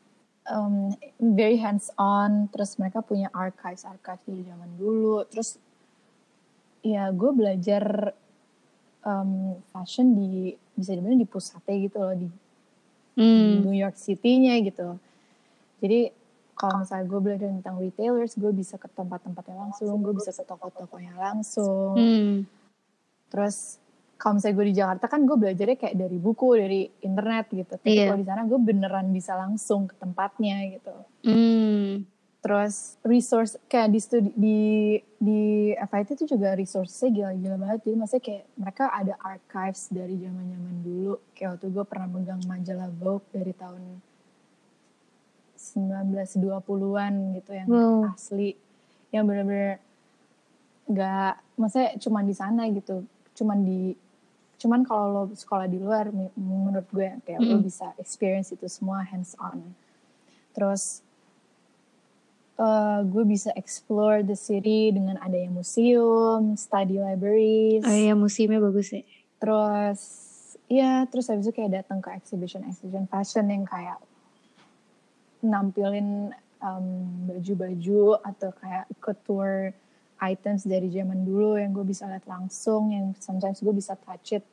um, 0.52 0.92
very 1.16 1.56
hands 1.56 1.88
on 1.96 2.52
terus 2.52 2.76
mereka 2.76 3.00
punya 3.00 3.32
archives 3.32 3.88
archives 3.88 4.22
dari 4.28 4.44
zaman 4.44 4.70
dulu 4.76 5.24
terus 5.32 5.56
ya 6.84 7.08
gue 7.08 7.30
belajar 7.32 8.12
um, 9.02 9.30
fashion 9.68 10.12
di 10.12 10.30
bisa 10.72 10.92
dibilang 10.92 11.16
di 11.16 11.24
pusatnya 11.24 11.76
gitu 11.78 11.98
loh 11.98 12.14
di, 12.14 12.26
di 12.26 12.38
Hmm. 13.12 13.60
New 13.62 13.74
York 13.74 13.94
City-nya 13.94 14.56
gitu 14.60 14.96
jadi 15.78 16.12
kalau 16.52 16.80
misalnya 16.80 17.06
gue 17.06 17.20
belajar 17.20 17.48
tentang 17.50 17.76
retailers 17.76 18.32
gue 18.34 18.50
bisa 18.50 18.76
ke 18.76 18.86
tempat-tempatnya 18.86 19.56
langsung 19.58 19.96
gue 19.98 20.12
bisa 20.12 20.30
ke 20.30 20.42
toko-tokonya 20.42 21.12
langsung 21.14 21.96
Hmm. 21.96 22.36
terus 23.28 23.76
kalau 24.14 24.36
misalnya 24.36 24.54
gue 24.54 24.66
di 24.66 24.76
Jakarta 24.76 25.04
kan 25.06 25.20
gue 25.22 25.32
belajarnya 25.34 25.76
kayak 25.76 25.96
dari 25.96 26.16
buku 26.16 26.48
dari 26.54 26.80
internet 27.00 27.44
gitu 27.50 27.72
tapi 27.74 27.88
Iya. 27.90 28.04
kalau 28.06 28.18
di 28.18 28.26
sana 28.26 28.42
gue 28.44 28.58
beneran 28.58 29.08
bisa 29.10 29.32
langsung 29.34 29.84
ke 29.84 29.96
tempatnya 29.96 30.56
gitu 30.70 30.94
Hmm. 31.24 32.04
Terus 32.40 32.96
resource 33.04 33.60
kayak 33.68 33.92
di 33.92 34.00
studi 34.00 34.30
di 34.32 34.58
di 35.16 35.40
FIT 35.76 36.16
itu 36.16 36.24
juga 36.32 36.56
resource-nya 36.56 37.08
gila-gila 37.12 37.56
banget. 37.58 37.78
Jadi 37.84 37.96
maksudnya 37.96 38.24
kayak 38.24 38.44
mereka 38.56 38.84
ada 38.88 39.14
archives 39.20 39.92
dari 39.92 40.16
zaman-zaman 40.16 40.76
dulu. 40.80 41.12
Kayak 41.36 41.60
waktu 41.60 41.66
gue 41.68 41.84
pernah 41.84 42.08
megang 42.08 42.40
majalah 42.44 42.88
Vogue 42.90 43.28
dari 43.30 43.52
tahun 43.52 43.82
1920-an 45.60 47.12
gitu 47.36 47.50
yang 47.52 47.68
Wow. 47.68 48.16
asli. 48.16 48.56
Yang 49.12 49.24
bener-bener 49.28 49.72
nggak 50.90 51.32
maksudnya 51.60 51.90
cuman 52.00 52.24
di 52.24 52.34
sana 52.34 52.62
gitu. 52.72 53.04
Cuman 53.36 53.58
di 53.60 53.92
cuman 54.60 54.80
kalau 54.84 55.06
lo 55.08 55.22
sekolah 55.32 55.68
di 55.68 55.76
luar 55.76 56.12
menurut 56.36 56.84
gue 56.88 57.20
kayak 57.24 57.40
lo 57.40 57.56
Mm-mm. 57.56 57.64
bisa 57.64 57.92
experience 57.96 58.52
itu 58.52 58.64
semua 58.68 59.04
hands 59.04 59.36
on. 59.36 59.60
Terus 60.52 61.04
eh, 62.60 63.00
gue 63.02 63.24
bisa 63.24 63.48
explore 63.54 64.20
the 64.20 64.36
city 64.36 64.92
dengan 64.92 65.16
adanya 65.18 65.48
museum 65.50 66.52
study 66.54 66.96
libraries 66.96 67.80
Oh 67.82 67.96
iya 67.96 68.12
musimnya 68.12 68.60
bagus 68.60 68.92
sih. 68.92 69.02
terus 69.40 70.00
ya 70.68 71.08
terus 71.08 71.26
habis 71.26 71.48
itu 71.48 71.56
kayak 71.56 71.80
datang 71.80 71.98
ke 71.98 72.12
exhibition 72.12 72.60
exhibition 72.62 73.08
fashion 73.08 73.48
yang 73.48 73.64
kayak 73.64 73.96
nampilin 75.40 76.30
um, 76.60 76.86
baju-baju 77.26 78.20
atau 78.20 78.52
kayak 78.54 78.84
couture 79.00 79.72
items 80.20 80.68
dari 80.68 80.92
zaman 80.92 81.24
dulu 81.24 81.56
yang 81.56 81.72
gue 81.72 81.82
bisa 81.82 82.04
lihat 82.04 82.28
langsung 82.28 82.92
yang 82.92 83.16
sometimes 83.16 83.58
gue 83.58 83.72
bisa 83.72 83.96
touch 83.96 84.36
it 84.36 84.44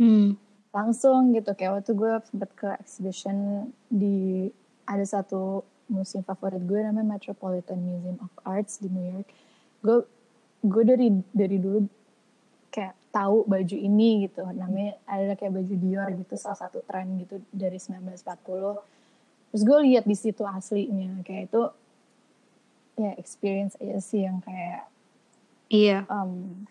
Hmm. 0.00 0.34
langsung 0.72 1.30
gitu 1.30 1.52
kayak 1.52 1.78
waktu 1.78 1.92
gue 1.92 2.12
sempet 2.26 2.50
ke 2.56 2.68
exhibition 2.80 3.36
di 3.86 4.48
ada 4.82 5.04
satu 5.04 5.62
museum 5.92 6.24
favorit 6.24 6.64
gue 6.64 6.80
namanya 6.80 7.20
Metropolitan 7.20 7.76
Museum 7.78 8.16
of 8.24 8.32
Arts 8.42 8.80
di 8.80 8.88
New 8.88 9.04
York. 9.12 9.28
Gue 9.84 9.98
gue 10.64 10.82
dari 10.88 11.08
dari 11.30 11.60
dulu 11.60 11.84
kayak 12.72 12.96
tahu 13.12 13.44
baju 13.44 13.76
ini 13.76 14.24
gitu. 14.24 14.42
Namanya 14.48 14.96
ada 15.04 15.36
kayak 15.36 15.52
baju 15.52 15.74
Dior 15.76 16.08
gitu 16.16 16.34
salah 16.40 16.56
satu 16.56 16.80
tren 16.82 17.20
gitu 17.20 17.38
dari 17.52 17.76
1940 17.76 18.80
terus 19.52 19.68
gue 19.68 19.78
lihat 19.84 20.08
di 20.08 20.16
situ 20.16 20.48
aslinya 20.48 21.20
kayak 21.28 21.52
itu 21.52 21.62
ya 22.96 23.12
experience 23.20 23.76
aja 23.76 24.00
sih 24.00 24.24
yang 24.24 24.40
kayak 24.40 24.88
Iya. 25.68 26.08
um, 26.08 26.64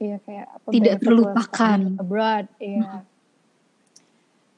iya 0.00 0.16
kayak 0.24 0.48
apa 0.56 0.68
Tidak 0.72 0.96
terlupakan. 1.04 1.80
abroad 2.00 2.48
iya. 2.56 3.04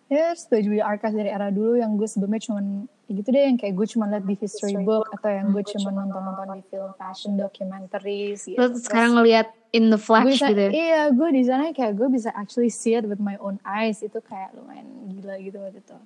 Ya 0.07 0.31
terus 0.31 0.47
baju 0.47 0.69
baju 0.79 0.83
archive 0.87 1.17
dari 1.19 1.31
era 1.35 1.49
dulu 1.51 1.75
yang 1.75 1.91
gue 1.99 2.07
sebelumnya 2.07 2.39
cuman 2.47 2.87
gitu 3.13 3.29
deh 3.29 3.45
yang 3.45 3.59
kayak 3.61 3.75
gue 3.77 3.87
cuma 3.93 4.09
lihat 4.09 4.25
di 4.25 4.35
history 4.41 4.81
book 4.81 5.07
atau 5.13 5.29
yang 5.29 5.53
gue 5.53 5.65
cuma 5.77 5.93
nonton 5.93 6.21
nonton 6.25 6.47
di 6.57 6.63
film 6.73 6.93
fashion 6.97 7.37
documentaries 7.37 8.49
gitu 8.49 8.57
Lo 8.57 8.73
sekarang 8.73 9.21
ngelihat 9.21 9.53
in 9.73 9.93
the 9.93 10.01
flash 10.01 10.37
bisa, 10.37 10.49
gitu 10.53 10.63
ya. 10.69 10.71
iya 10.73 11.03
gue 11.13 11.29
di 11.33 11.43
sana 11.45 11.73
kayak 11.73 11.97
gue 11.97 12.09
bisa 12.09 12.33
actually 12.33 12.73
see 12.73 12.97
it 12.97 13.05
with 13.05 13.21
my 13.21 13.37
own 13.41 13.61
eyes 13.65 14.01
itu 14.01 14.21
kayak 14.25 14.53
lumayan 14.57 14.87
gila 15.13 15.37
gitu 15.41 15.57
waktu 15.61 15.81
itu. 15.81 15.99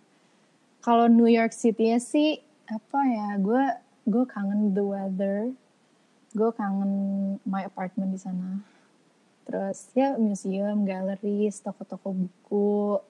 Kalau 0.82 1.10
New 1.10 1.26
York 1.26 1.50
City-nya 1.50 1.98
sih 1.98 2.38
apa 2.70 3.00
ya 3.06 3.28
gue 3.42 3.62
gue 4.06 4.24
kangen 4.30 4.74
the 4.74 4.82
weather 4.82 5.50
gue 6.36 6.50
kangen 6.54 6.92
my 7.42 7.66
apartment 7.66 8.14
di 8.14 8.20
sana. 8.20 8.62
Terus 9.48 9.90
ya 9.96 10.14
museum 10.14 10.86
galleries 10.86 11.58
toko-toko 11.64 12.14
buku. 12.14 13.00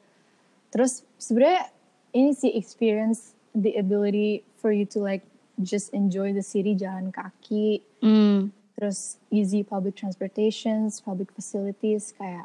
Terus 0.72 1.04
sebenarnya 1.20 1.68
ini 2.16 2.32
sih 2.32 2.52
experience 2.56 3.35
the 3.56 3.72
ability 3.80 4.44
for 4.60 4.68
you 4.68 4.84
to 4.84 5.00
like 5.00 5.24
just 5.64 5.88
enjoy 5.96 6.36
the 6.36 6.44
city 6.44 6.76
jalan 6.76 7.08
kaki 7.08 7.80
Hmm. 8.04 8.52
terus 8.76 9.16
easy 9.32 9.64
public 9.64 9.96
transportations, 9.96 11.00
public 11.00 11.32
facilities 11.32 12.12
kayak 12.12 12.44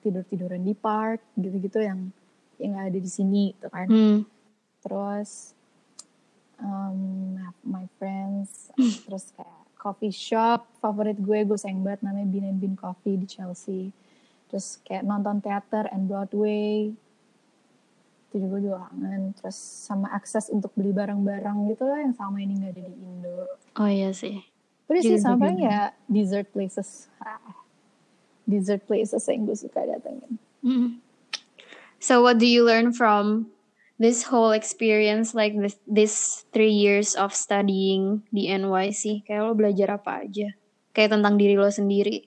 tidur-tiduran 0.00 0.62
di 0.62 0.72
park 0.72 1.18
gitu-gitu 1.34 1.82
yang 1.82 2.14
yang 2.62 2.78
nggak 2.78 2.86
ada 2.94 3.00
di 3.02 3.10
sini 3.10 3.52
gitu 3.58 3.66
kan. 3.68 3.88
Hmm. 3.90 4.18
terus 4.80 5.52
um, 6.56 7.36
my 7.60 7.84
friends 7.98 8.70
terus 9.04 9.34
kayak 9.34 9.60
coffee 9.76 10.12
shop 10.12 10.64
favorit 10.78 11.16
gue 11.18 11.44
gue 11.44 11.58
sayang 11.58 11.82
banget 11.82 12.00
namanya 12.04 12.28
Bean 12.30 12.46
and 12.48 12.58
Bean 12.60 12.76
Coffee 12.76 13.16
di 13.16 13.26
Chelsea 13.26 13.90
terus 14.48 14.80
kayak 14.84 15.04
nonton 15.04 15.40
teater 15.40 15.88
and 15.90 16.08
Broadway 16.08 16.92
itu 18.30 18.46
juga 18.46 18.86
kangen. 18.86 19.34
Terus 19.34 19.58
sama 19.58 20.08
akses 20.14 20.48
untuk 20.54 20.70
beli 20.78 20.94
barang-barang 20.94 21.74
gitu 21.74 21.84
lah 21.84 21.98
yang 22.06 22.14
sama 22.14 22.38
ini 22.38 22.54
nggak 22.62 22.72
ada 22.78 22.84
di 22.86 22.98
Indo. 23.02 23.38
Oh 23.74 23.90
iya 23.90 24.14
sih. 24.14 24.46
Udah 24.86 25.02
sih 25.02 25.18
sama 25.18 25.50
ya 25.54 25.94
dessert 26.06 26.50
places. 26.54 27.10
Ah, 27.18 27.38
dessert 28.46 28.82
places 28.86 29.22
yang 29.26 29.46
gue 29.46 29.54
suka 29.54 29.86
datengin. 29.86 30.38
Mm. 30.60 31.00
so 31.96 32.20
what 32.20 32.36
do 32.36 32.44
you 32.44 32.60
learn 32.60 32.92
from 32.92 33.48
this 33.96 34.28
whole 34.28 34.52
experience 34.52 35.32
like 35.32 35.56
this 35.56 35.80
this 35.88 36.44
three 36.52 36.72
years 36.72 37.16
of 37.16 37.32
studying 37.32 38.20
di 38.28 38.48
NYC 38.48 39.24
kayak 39.24 39.44
lo 39.44 39.52
belajar 39.52 40.00
apa 40.00 40.24
aja? 40.24 40.52
Kayak 40.96 41.20
tentang 41.20 41.38
diri 41.38 41.54
lo 41.54 41.70
sendiri. 41.70 42.26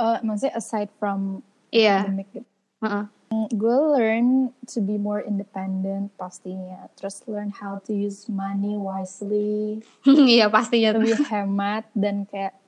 Uh, 0.00 0.16
maksudnya 0.24 0.56
aside 0.56 0.88
from 0.96 1.44
yeah. 1.70 2.08
academic 2.08 2.28
gitu. 2.32 2.48
Uh 2.80 2.86
-uh. 2.88 3.04
Gue 3.50 3.76
learn 3.94 4.50
to 4.66 4.82
be 4.82 4.98
more 4.98 5.22
independent 5.22 6.10
pastinya. 6.18 6.90
Terus 6.98 7.22
learn 7.30 7.54
how 7.54 7.78
to 7.86 7.94
use 7.94 8.26
money 8.26 8.74
wisely. 8.74 9.82
Iya 10.06 10.50
pastinya 10.50 10.98
lebih 10.98 11.18
hemat 11.30 11.86
dan 11.94 12.26
kayak 12.26 12.58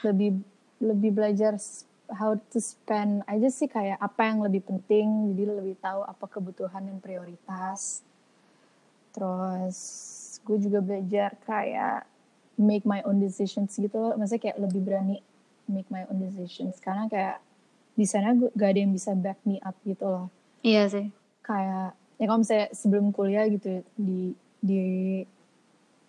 lebih 0.00 0.40
lebih 0.80 1.10
belajar 1.12 1.56
how 2.12 2.36
to 2.36 2.58
spend 2.60 3.24
aja 3.24 3.48
sih 3.48 3.68
kayak 3.68 4.00
apa 4.00 4.32
yang 4.32 4.40
lebih 4.40 4.64
penting. 4.64 5.32
Jadi 5.32 5.42
lebih 5.48 5.76
tahu 5.80 6.04
apa 6.04 6.24
kebutuhan 6.24 6.88
yang 6.88 7.00
prioritas. 7.00 8.00
Terus 9.12 9.78
gue 10.44 10.56
juga 10.56 10.80
belajar 10.80 11.36
kayak 11.44 12.08
make 12.56 12.88
my 12.88 13.04
own 13.04 13.20
decisions 13.20 13.76
gitu 13.76 13.96
loh. 13.96 14.12
Maksudnya 14.16 14.52
kayak 14.52 14.58
lebih 14.60 14.80
berani 14.80 15.20
make 15.68 15.88
my 15.92 16.08
own 16.08 16.20
decisions. 16.20 16.80
Karena 16.80 17.08
kayak 17.12 17.44
di 17.92 18.06
sana 18.08 18.32
gue 18.32 18.48
gak 18.56 18.70
ada 18.72 18.80
yang 18.80 18.92
bisa 18.92 19.12
back 19.12 19.38
me 19.44 19.60
up 19.60 19.76
gitu 19.84 20.04
loh. 20.04 20.26
Iya 20.64 20.88
sih. 20.88 21.06
Kayak 21.44 21.92
ya 22.16 22.24
kalau 22.24 22.40
misalnya 22.40 22.68
sebelum 22.72 23.10
kuliah 23.10 23.44
gitu 23.50 23.82
di 23.98 24.32
di 24.62 24.80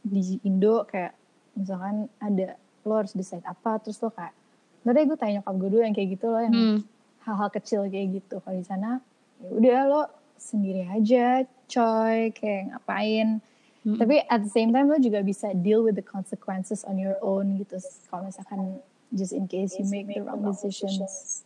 di 0.04 0.22
Indo 0.46 0.86
kayak 0.86 1.15
misalkan 1.56 2.08
ada 2.19 2.56
lo 2.84 2.93
harus 3.00 3.15
decide 3.15 3.43
apa 3.48 3.80
terus 3.80 3.98
lo 4.04 4.12
kayak 4.12 4.36
deh 4.84 5.06
gue 5.08 5.15
tanya 5.15 5.39
nyokap 5.39 5.56
gue 5.56 5.69
dulu 5.72 5.82
yang 5.88 5.96
kayak 5.96 6.10
gitu 6.19 6.28
loh 6.28 6.41
yang 6.43 6.54
Hmm. 6.56 6.80
hal-hal 7.24 7.50
kecil 7.56 7.88
kayak 7.88 8.19
gitu. 8.19 8.36
Kalau 8.43 8.56
di 8.60 8.67
sana 8.67 9.00
ya 9.39 9.50
udah 9.52 9.80
lo 9.88 10.02
sendiri 10.36 10.84
aja 10.91 11.48
coy 11.67 12.32
kayak 12.36 12.76
ngapain. 12.76 13.39
Mm. 13.84 14.00
tapi 14.00 14.15
at 14.32 14.39
the 14.39 14.48
same 14.48 14.72
time 14.72 14.88
lo 14.88 14.96
juga 14.96 15.19
bisa 15.19 15.52
deal 15.60 15.84
with 15.84 16.00
the 16.00 16.06
consequences 16.06 16.88
on 16.88 16.96
your 16.96 17.19
own 17.19 17.60
gitu. 17.60 17.76
Kalau 18.08 18.32
misalkan 18.32 18.80
just 19.12 19.36
in 19.36 19.43
case 19.43 19.76
you 19.76 19.84
make 19.91 20.08
the 20.08 20.24
wrong 20.24 20.39
decisions 20.39 21.43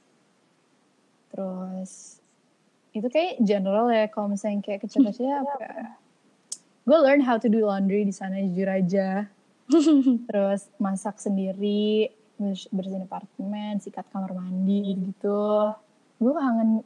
terus 1.38 2.18
itu 2.98 3.06
kayak 3.14 3.38
general 3.46 3.94
ya 3.94 4.10
kalau 4.10 4.34
misalnya 4.34 4.58
kayak 4.66 4.82
kecil-kecil 4.82 5.30
apa 5.30 5.54
ya? 5.62 5.94
gue 6.82 6.98
learn 6.98 7.22
how 7.22 7.38
to 7.38 7.46
do 7.46 7.62
laundry 7.62 8.02
di 8.02 8.10
sana 8.10 8.42
jujur 8.42 8.66
aja 8.66 9.30
terus 10.32 10.66
masak 10.82 11.22
sendiri 11.22 12.10
bers- 12.42 12.66
bersihin 12.74 13.06
apartemen 13.06 13.78
sikat 13.78 14.10
kamar 14.10 14.34
mandi 14.34 14.98
gitu 14.98 15.78
gue 16.18 16.34
kangen 16.34 16.82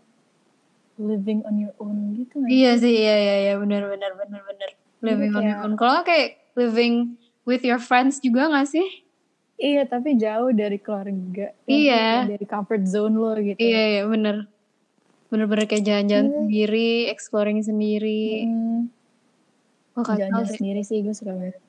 living 0.99 1.47
on 1.47 1.55
your 1.55 1.71
own 1.79 2.11
gitu 2.19 2.43
Iya 2.43 2.75
sih, 2.75 2.91
iya 2.91 3.15
iya 3.15 3.35
iya 3.47 3.53
benar 3.55 3.87
benar 3.87 4.11
benar 4.19 4.41
benar. 4.43 4.69
Living 5.01 5.31
on 5.33 5.41
your 5.41 5.59
own. 5.65 5.73
Kalau 5.73 6.03
kayak 6.03 6.37
living 6.53 7.15
with 7.41 7.63
your 7.65 7.81
friends 7.81 8.21
juga 8.21 8.51
gak 8.51 8.69
sih? 8.69 8.85
Iya, 9.61 9.85
tapi 9.85 10.17
jauh 10.17 10.49
dari 10.49 10.81
keluarga. 10.81 11.53
Iya. 11.69 12.25
Dari 12.25 12.45
comfort 12.49 12.81
zone 12.89 13.13
lo 13.13 13.37
gitu. 13.37 13.61
Iya 13.61 13.83
iya 13.93 14.03
benar. 14.09 14.49
Bener-bener 15.29 15.69
kayak 15.69 15.85
jalan-jalan 15.85 16.25
Iya. 16.25 16.35
sendiri, 16.41 16.89
exploring 17.13 17.59
sendiri. 17.61 18.49
Hmm, 18.49 18.89
kacau 19.93 20.17
Jalan-jalan 20.17 20.49
sendiri 20.49 20.81
sih 20.81 21.05
gue 21.05 21.13
suka 21.13 21.37
banget. 21.37 21.61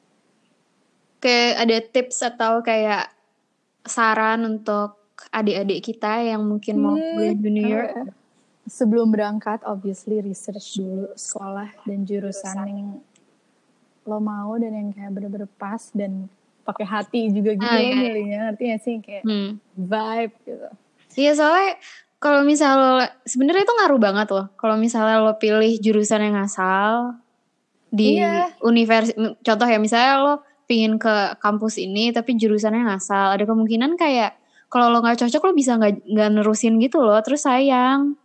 Kayak 1.20 1.52
ada 1.60 1.76
tips 1.84 2.18
atau 2.24 2.52
kayak 2.64 3.12
saran 3.84 4.42
untuk 4.42 4.96
adik-adik 5.30 5.84
kita 5.84 6.24
yang 6.24 6.42
mungkin 6.42 6.80
mau 6.80 6.96
Hmm, 6.96 7.12
kuliah 7.14 7.36
di 7.36 7.50
New 7.52 7.68
York. 7.68 7.92
Sebelum 8.62 9.12
berangkat, 9.12 9.60
obviously 9.62 10.18
research 10.18 10.80
dulu 10.80 11.12
sekolah 11.12 11.76
dan 11.84 12.08
jurusan 12.08 12.56
yang 12.64 12.88
lo 14.02 14.18
mau 14.18 14.56
dan 14.56 14.72
yang 14.72 14.88
kayak 14.90 15.12
bener-bener 15.12 15.50
pas 15.60 15.92
dan 15.94 16.26
pakai 16.62 16.86
hati 16.86 17.30
juga 17.30 17.54
gitu 17.54 17.66
Ah, 17.66 17.82
milihnya. 17.82 18.38
Ngerti 18.50 18.62
gak 18.70 18.80
sih? 18.80 18.96
Kayak 18.98 19.22
Hmm. 19.26 19.50
vibe 19.74 20.34
gitu. 20.42 20.68
Iya 21.12 21.32
soalnya 21.36 21.76
kalau 22.16 22.40
misalnya 22.42 22.78
lo 22.78 22.92
sebenarnya 23.26 23.66
itu 23.66 23.74
ngaruh 23.74 24.00
banget 24.00 24.28
loh. 24.30 24.46
Kalau 24.54 24.78
misalnya 24.78 25.18
lo 25.18 25.36
pilih 25.36 25.74
jurusan 25.76 26.22
yang 26.22 26.38
asal 26.38 27.18
di 27.88 28.16
Iya. 28.16 28.54
universitas, 28.62 29.18
contoh 29.42 29.68
ya 29.68 29.76
misalnya 29.76 30.12
lo 30.22 30.34
pingin 30.64 30.96
ke 30.96 31.36
kampus 31.36 31.76
ini 31.76 32.08
tapi 32.10 32.38
jurusannya 32.38 32.88
ngasal, 32.88 33.36
ada 33.36 33.44
kemungkinan 33.44 34.00
kayak 34.00 34.38
kalau 34.72 34.88
lo 34.88 35.04
nggak 35.04 35.20
cocok 35.20 35.42
lo 35.44 35.52
bisa 35.52 35.76
nggak 35.76 36.00
nggak 36.08 36.30
nerusin 36.32 36.80
gitu 36.80 37.04
loh, 37.04 37.20
terus 37.20 37.44
sayang. 37.44 38.16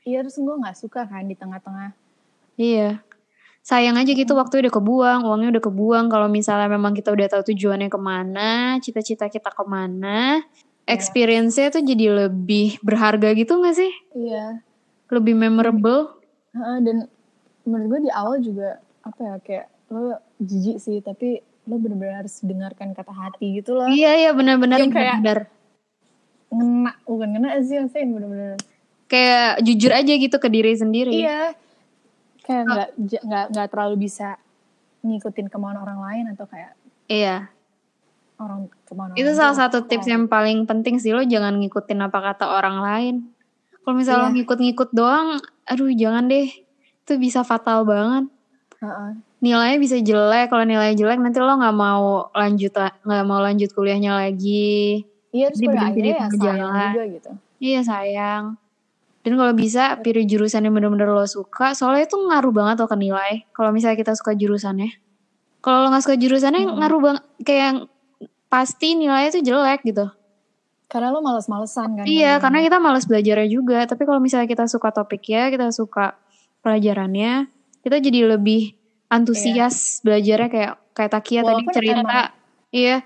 Iya, 0.00 0.24
terus 0.24 0.40
gue 0.40 0.54
gak 0.64 0.80
suka 0.80 1.04
kan 1.04 1.28
di 1.28 1.36
tengah-tengah. 1.36 1.92
Iya. 2.56 3.04
Sayang 3.60 3.94
aja 3.94 4.10
gitu 4.10 4.32
waktu 4.34 4.64
udah 4.64 4.72
kebuang, 4.72 5.20
uangnya 5.22 5.48
udah 5.52 5.62
kebuang. 5.62 6.06
Kalau 6.08 6.26
misalnya 6.26 6.66
memang 6.66 6.96
kita 6.96 7.12
udah 7.12 7.26
tahu 7.28 7.52
tujuannya 7.52 7.86
ke 7.86 8.00
mana, 8.00 8.50
cita-cita 8.80 9.28
kita 9.28 9.52
ke 9.52 9.64
mana, 9.64 10.40
experience-nya 10.88 11.68
tuh 11.70 11.84
jadi 11.84 12.24
lebih 12.24 12.80
berharga 12.80 13.36
gitu 13.36 13.60
gak 13.60 13.76
sih? 13.76 13.92
Iya. 14.12 14.64
Lebih 15.06 15.34
memorable. 15.36 16.16
Heeh, 16.50 16.78
dan 16.82 16.96
menurut 17.62 17.86
gue 17.86 18.00
di 18.08 18.10
awal 18.10 18.40
juga 18.40 18.80
apa 19.00 19.20
ya 19.20 19.34
kayak 19.38 19.66
lo 19.88 20.16
jijik 20.38 20.76
sih 20.76 20.98
tapi 20.98 21.38
lo 21.64 21.76
bener-bener 21.76 22.24
harus 22.24 22.40
dengarkan 22.40 22.90
kata 22.90 23.10
hati 23.10 23.58
gitu 23.58 23.74
loh 23.74 23.86
Iya 23.86 24.16
iya 24.18 24.30
benar-benar 24.30 24.78
Yang 24.78 24.92
kayak- 24.92 25.18
benar. 25.18 25.38
ngena 26.48 26.92
bukan 27.04 27.28
ngena 27.30 27.48
sih 27.60 27.76
maksudnya 27.76 28.06
bener-bener 28.08 28.56
Kayak 29.06 29.62
jujur 29.62 29.90
aja 29.90 30.12
gitu 30.12 30.36
ke 30.36 30.48
diri 30.48 30.72
sendiri. 30.72 31.10
iya 31.12 31.52
kayak 32.50 32.64
nggak 32.66 32.88
j- 33.00 33.22
nggak 33.22 33.44
nggak 33.48 33.68
terlalu 33.70 33.94
bisa 34.00 34.34
ngikutin 35.00 35.46
kemauan 35.46 35.78
orang 35.78 36.00
lain 36.00 36.24
atau 36.28 36.44
kayak 36.44 36.74
Iya. 37.06 37.46
orang 38.36 38.66
kemauan 38.84 39.14
Itu 39.14 39.22
orang 39.24 39.38
salah 39.38 39.54
tuh 39.54 39.60
satu 39.60 39.78
tips 39.84 40.02
kayak- 40.02 40.12
yang 40.12 40.24
paling 40.26 40.58
penting 40.64 40.96
sih 40.96 41.10
lo 41.10 41.22
jangan 41.22 41.54
ngikutin 41.56 42.00
apa 42.00 42.18
kata 42.24 42.44
orang 42.48 42.76
lain. 42.80 43.14
Kalau 43.80 43.94
misalnya 43.94 44.20
lo 44.20 44.28
Iya. 44.28 44.36
ngikut-ngikut 44.36 44.90
doang, 44.90 45.28
aduh 45.64 45.90
jangan 45.92 46.26
deh. 46.26 46.48
Itu 47.00 47.12
bisa 47.16 47.40
fatal 47.40 47.82
banget. 47.84 48.26
Heeh. 48.78 49.10
Nilainya 49.40 49.78
bisa 49.78 49.96
jelek. 49.96 50.48
Kalau 50.48 50.62
nilainya 50.62 50.96
jelek 50.96 51.18
nanti 51.18 51.38
lo 51.38 51.52
nggak 51.52 51.72
mau 51.74 52.28
lanjut 52.30 52.72
nggak 53.00 53.24
mau 53.24 53.40
lanjut 53.40 53.70
kuliahnya 53.70 54.18
lagi. 54.18 55.04
iya 55.30 55.46
terus 55.46 55.62
Jadi 55.62 55.68
pada 55.68 55.82
akhirnya 55.86 56.10
ya 56.12 56.26
sayang 56.28 56.58
juga 56.90 57.04
gitu 57.08 57.30
Iya 57.58 57.80
sayang. 57.80 58.44
Dan 59.30 59.38
kalau 59.38 59.54
bisa 59.54 59.94
pilih 59.96 60.26
jurusan 60.26 60.66
yang 60.66 60.74
bener-bener 60.74 61.06
lo 61.06 61.22
suka, 61.22 61.70
soalnya 61.70 62.04
itu 62.04 62.18
ngaruh 62.18 62.50
banget 62.50 62.82
lo 62.82 62.86
ke 62.86 62.98
nilai. 62.98 63.46
Kalau 63.50 63.70
misalnya 63.70 63.94
kita 63.94 64.12
suka 64.12 64.34
jurusannya. 64.34 64.90
Kalau 65.60 65.86
lo 65.86 65.88
nggak 65.88 66.02
suka 66.02 66.16
jurusannya, 66.16 66.66
Hmm. 66.66 66.74
ngaruh 66.82 66.98
banget. 67.00 67.22
Kayak 67.40 67.86
pasti 68.46 68.98
nilainya 68.98 69.30
tuh 69.30 69.44
jelek 69.44 69.80
gitu. 69.84 70.10
karena 70.84 71.14
lo 71.14 71.22
males-malesan 71.22 71.94
kan 71.94 72.02
Iya, 72.02 72.02
ngerjainnya. 72.02 72.42
karena 72.42 72.58
kita 72.66 72.76
males 72.82 73.06
belajarnya 73.06 73.46
juga. 73.46 73.78
Tapi 73.86 74.02
kalau 74.02 74.18
misalnya 74.18 74.50
kita 74.50 74.66
suka 74.66 74.90
topiknya, 74.90 75.46
kita 75.46 75.70
suka 75.70 76.18
pelajarannya, 76.60 77.46
kita 77.80 78.02
jadi 78.02 78.26
lebih 78.26 78.74
antusias 79.06 80.02
belajarnya 80.02 80.50
kayak 80.50 80.72
kayak 80.90 81.10
Takia 81.12 81.40
tadi 81.40 81.62
Walaupun 81.62 81.74
cerita. 81.78 82.02
emang- 82.02 82.34
Iya, 82.70 82.96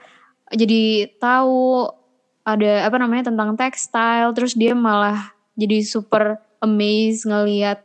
jadi 0.49 0.83
tahu 1.17 1.93
ada 2.41 2.73
apa 2.85 2.97
namanya 2.97 3.29
tentang 3.29 3.53
textile, 3.53 4.33
terus 4.33 4.53
dia 4.53 4.73
malah 4.73 5.34
jadi 5.55 5.83
super 5.83 6.39
amazed 6.59 7.25
ngelihat 7.25 7.83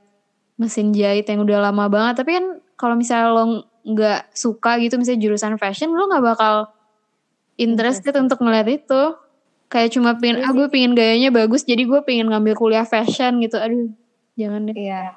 mesin 0.55 0.91
jahit 0.91 1.25
yang 1.25 1.41
udah 1.43 1.69
lama 1.69 1.85
banget. 1.87 2.21
Tapi 2.21 2.31
kan 2.35 2.45
kalau 2.75 2.95
misalnya 2.95 3.29
lo 3.31 3.43
nggak 3.85 4.33
suka 4.33 4.75
gitu, 4.81 4.99
misalnya 4.99 5.21
jurusan 5.23 5.55
fashion, 5.55 5.93
lo 5.93 6.05
nggak 6.07 6.25
bakal 6.25 6.55
interested 7.55 8.11
Interested. 8.11 8.23
untuk 8.23 8.39
ngeliat 8.41 8.67
itu. 8.67 9.01
Kayak 9.69 9.93
cuma 9.93 10.17
pengen, 10.17 10.41
Iya 10.41 10.49
ah 10.49 10.53
gue 10.57 10.67
pengen 10.67 10.97
gayanya 10.97 11.29
bagus, 11.29 11.61
jadi 11.61 11.85
gue 11.85 12.01
pengen 12.01 12.33
ngambil 12.33 12.57
kuliah 12.57 12.83
fashion 12.83 13.37
gitu. 13.37 13.53
Aduh, 13.55 13.93
jangan 14.33 14.65
deh. 14.65 14.73
Iya. 14.73 15.13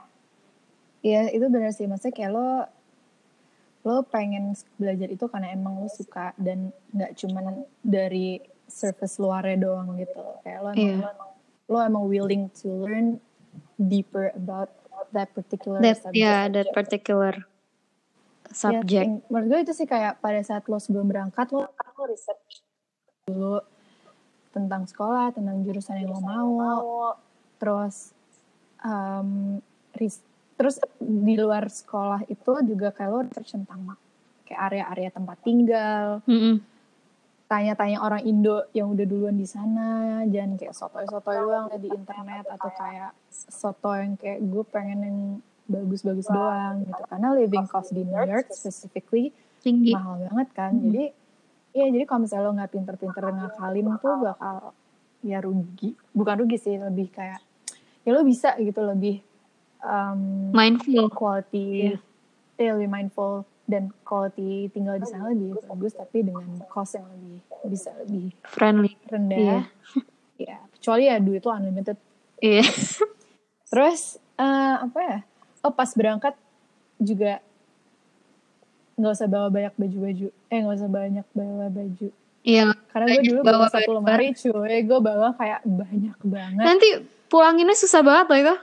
Iya, 1.03 1.33
itu 1.33 1.47
benar 1.49 1.73
sih. 1.73 1.88
Maksudnya 1.88 2.12
kayak 2.12 2.31
lo 2.37 2.49
lo 3.83 4.07
pengen 4.07 4.55
belajar 4.79 5.11
itu 5.11 5.25
karena 5.27 5.51
emang 5.51 5.81
lo 5.83 5.91
suka 5.91 6.31
dan 6.38 6.71
nggak 6.95 7.19
cuman 7.19 7.67
dari 7.83 8.38
surface 8.69 9.19
luarnya 9.19 9.59
doang 9.59 9.97
gitu. 9.99 10.23
Kayak 10.45 10.59
lo 10.62 10.69
emang, 10.71 10.79
Iya. 10.79 10.95
lo 11.01 11.09
emang 11.11 11.31
lo 11.66 11.79
emang 11.79 12.05
willing 12.05 12.51
to 12.53 12.68
learn 12.83 13.18
deeper 13.77 14.31
about 14.33 14.70
that 15.11 15.31
particular 15.31 15.79
That 15.79 16.01
subject. 16.01 16.18
yeah, 16.18 16.46
that 16.48 16.68
particular 16.70 17.35
Ya, 18.44 18.53
subject. 18.53 19.05
ting- 19.07 19.22
menurut 19.27 19.46
gue 19.48 19.61
itu 19.64 19.72
sih 19.75 19.87
kayak 19.87 20.18
pada 20.18 20.40
saat 20.40 20.66
lo 20.66 20.77
sebelum 20.77 21.07
berangkat 21.07 21.48
lo 21.51 21.64
lo 21.68 22.05
research 22.05 22.61
dulu 23.22 23.62
tentang 24.51 24.85
sekolah, 24.85 25.33
tentang 25.33 25.62
jurusan 25.62 25.96
yang 25.96 26.12
lo 26.12 26.20
mau, 26.20 27.16
terus 27.57 28.12
um, 28.79 29.57
ris- 29.94 30.20
terus 30.55 30.77
di 30.98 31.35
luar 31.35 31.64
sekolah 31.66 32.29
itu 32.29 32.53
juga 32.62 32.92
kayak 32.92 33.09
lo 33.09 33.20
research 33.25 33.55
tentang 33.55 33.96
kayak 34.44 34.61
area-area 34.68 35.09
tempat 35.09 35.38
tinggal, 35.40 36.20
Mm-mm. 36.29 36.61
Tanya-tanya 37.53 38.01
orang 38.01 38.25
Indo 38.25 38.65
yang 38.73 38.97
udah 38.97 39.05
duluan 39.05 39.37
di 39.37 39.45
sana, 39.45 40.25
jangan 40.25 40.57
kayak 40.57 40.73
sotoy-sotoy 40.73 41.37
doang 41.37 41.69
di 41.77 41.93
internet 41.93 42.49
atau 42.49 42.71
kayak 42.73 43.12
soto 43.29 43.93
yang 43.93 44.17
kayak 44.17 44.41
gue 44.41 44.65
pengen 44.73 44.99
yang 45.05 45.19
bagus-bagus 45.69 46.33
doang 46.33 46.88
gitu. 46.88 47.03
Karena 47.12 47.29
living 47.37 47.69
cost 47.69 47.93
di 47.93 48.09
New 48.09 48.25
York 48.25 48.49
specifically 48.57 49.37
Tinggi. 49.61 49.93
mahal 49.93 50.25
banget 50.33 50.49
kan. 50.57 50.73
Hmm. 50.73 50.88
Jadi 50.88 51.05
ya 51.77 51.87
jadi 51.93 52.05
kalau 52.09 52.25
misalnya 52.25 52.45
lo 52.49 52.53
nggak 52.57 52.73
pinter-pinter 52.73 53.23
ngakalin 53.29 53.87
tuh 54.01 54.17
bakal 54.25 54.57
ya 55.21 55.38
rugi. 55.45 55.91
Bukan 56.17 56.35
rugi 56.41 56.57
sih, 56.57 56.81
lebih 56.81 57.12
kayak 57.12 57.45
ya 58.09 58.11
lo 58.17 58.25
bisa 58.25 58.57
gitu 58.57 58.81
lebih 58.81 59.21
um, 59.85 60.49
Mindful. 60.57 61.12
quality, 61.12 62.01
ya 62.57 62.73
lebih 62.81 62.88
mindful 62.88 63.45
dan 63.64 63.94
quality 64.03 64.66
tinggal 64.75 64.98
di 64.98 65.07
sana 65.07 65.31
lebih 65.31 65.55
bagus 65.64 65.94
tapi 65.94 66.27
dengan 66.27 66.46
cost 66.66 66.98
yang 66.98 67.07
lebih 67.14 67.38
bisa 67.70 67.90
lebih 68.03 68.35
Friendly. 68.44 68.92
rendah. 69.09 69.38
Iya. 69.38 69.61
Ya, 70.42 70.59
kecuali 70.75 71.07
ya 71.07 71.22
duit 71.22 71.46
lo 71.46 71.55
unlimited. 71.55 71.94
Iya. 72.42 72.66
Terus 73.70 74.18
eh, 74.35 74.75
apa 74.83 74.98
ya? 74.98 75.18
Oh 75.62 75.70
pas 75.70 75.87
berangkat 75.94 76.35
juga 76.98 77.38
nggak 78.98 79.12
usah 79.14 79.29
bawa 79.31 79.48
banyak 79.55 79.75
baju-baju. 79.79 80.35
Eh 80.51 80.59
nggak 80.66 80.77
usah 80.83 80.90
banyak 80.90 81.27
bawa 81.31 81.70
baju. 81.70 82.09
Iya. 82.42 82.75
Karena 82.90 83.07
gue 83.07 83.14
Banyak 83.14 83.31
dulu 83.31 83.40
bawa 83.46 83.55
bawa 83.55 83.68
satu 83.70 83.90
lemari 83.94 84.27
cuy. 84.35 84.77
Gue 84.83 84.98
bawa 84.98 85.29
kayak 85.38 85.61
banyak 85.62 86.18
banget. 86.27 86.64
Nanti 86.66 86.88
pulanginnya 87.31 87.77
susah 87.79 88.03
banget 88.03 88.27
loh 88.27 88.38
itu. 88.42 88.55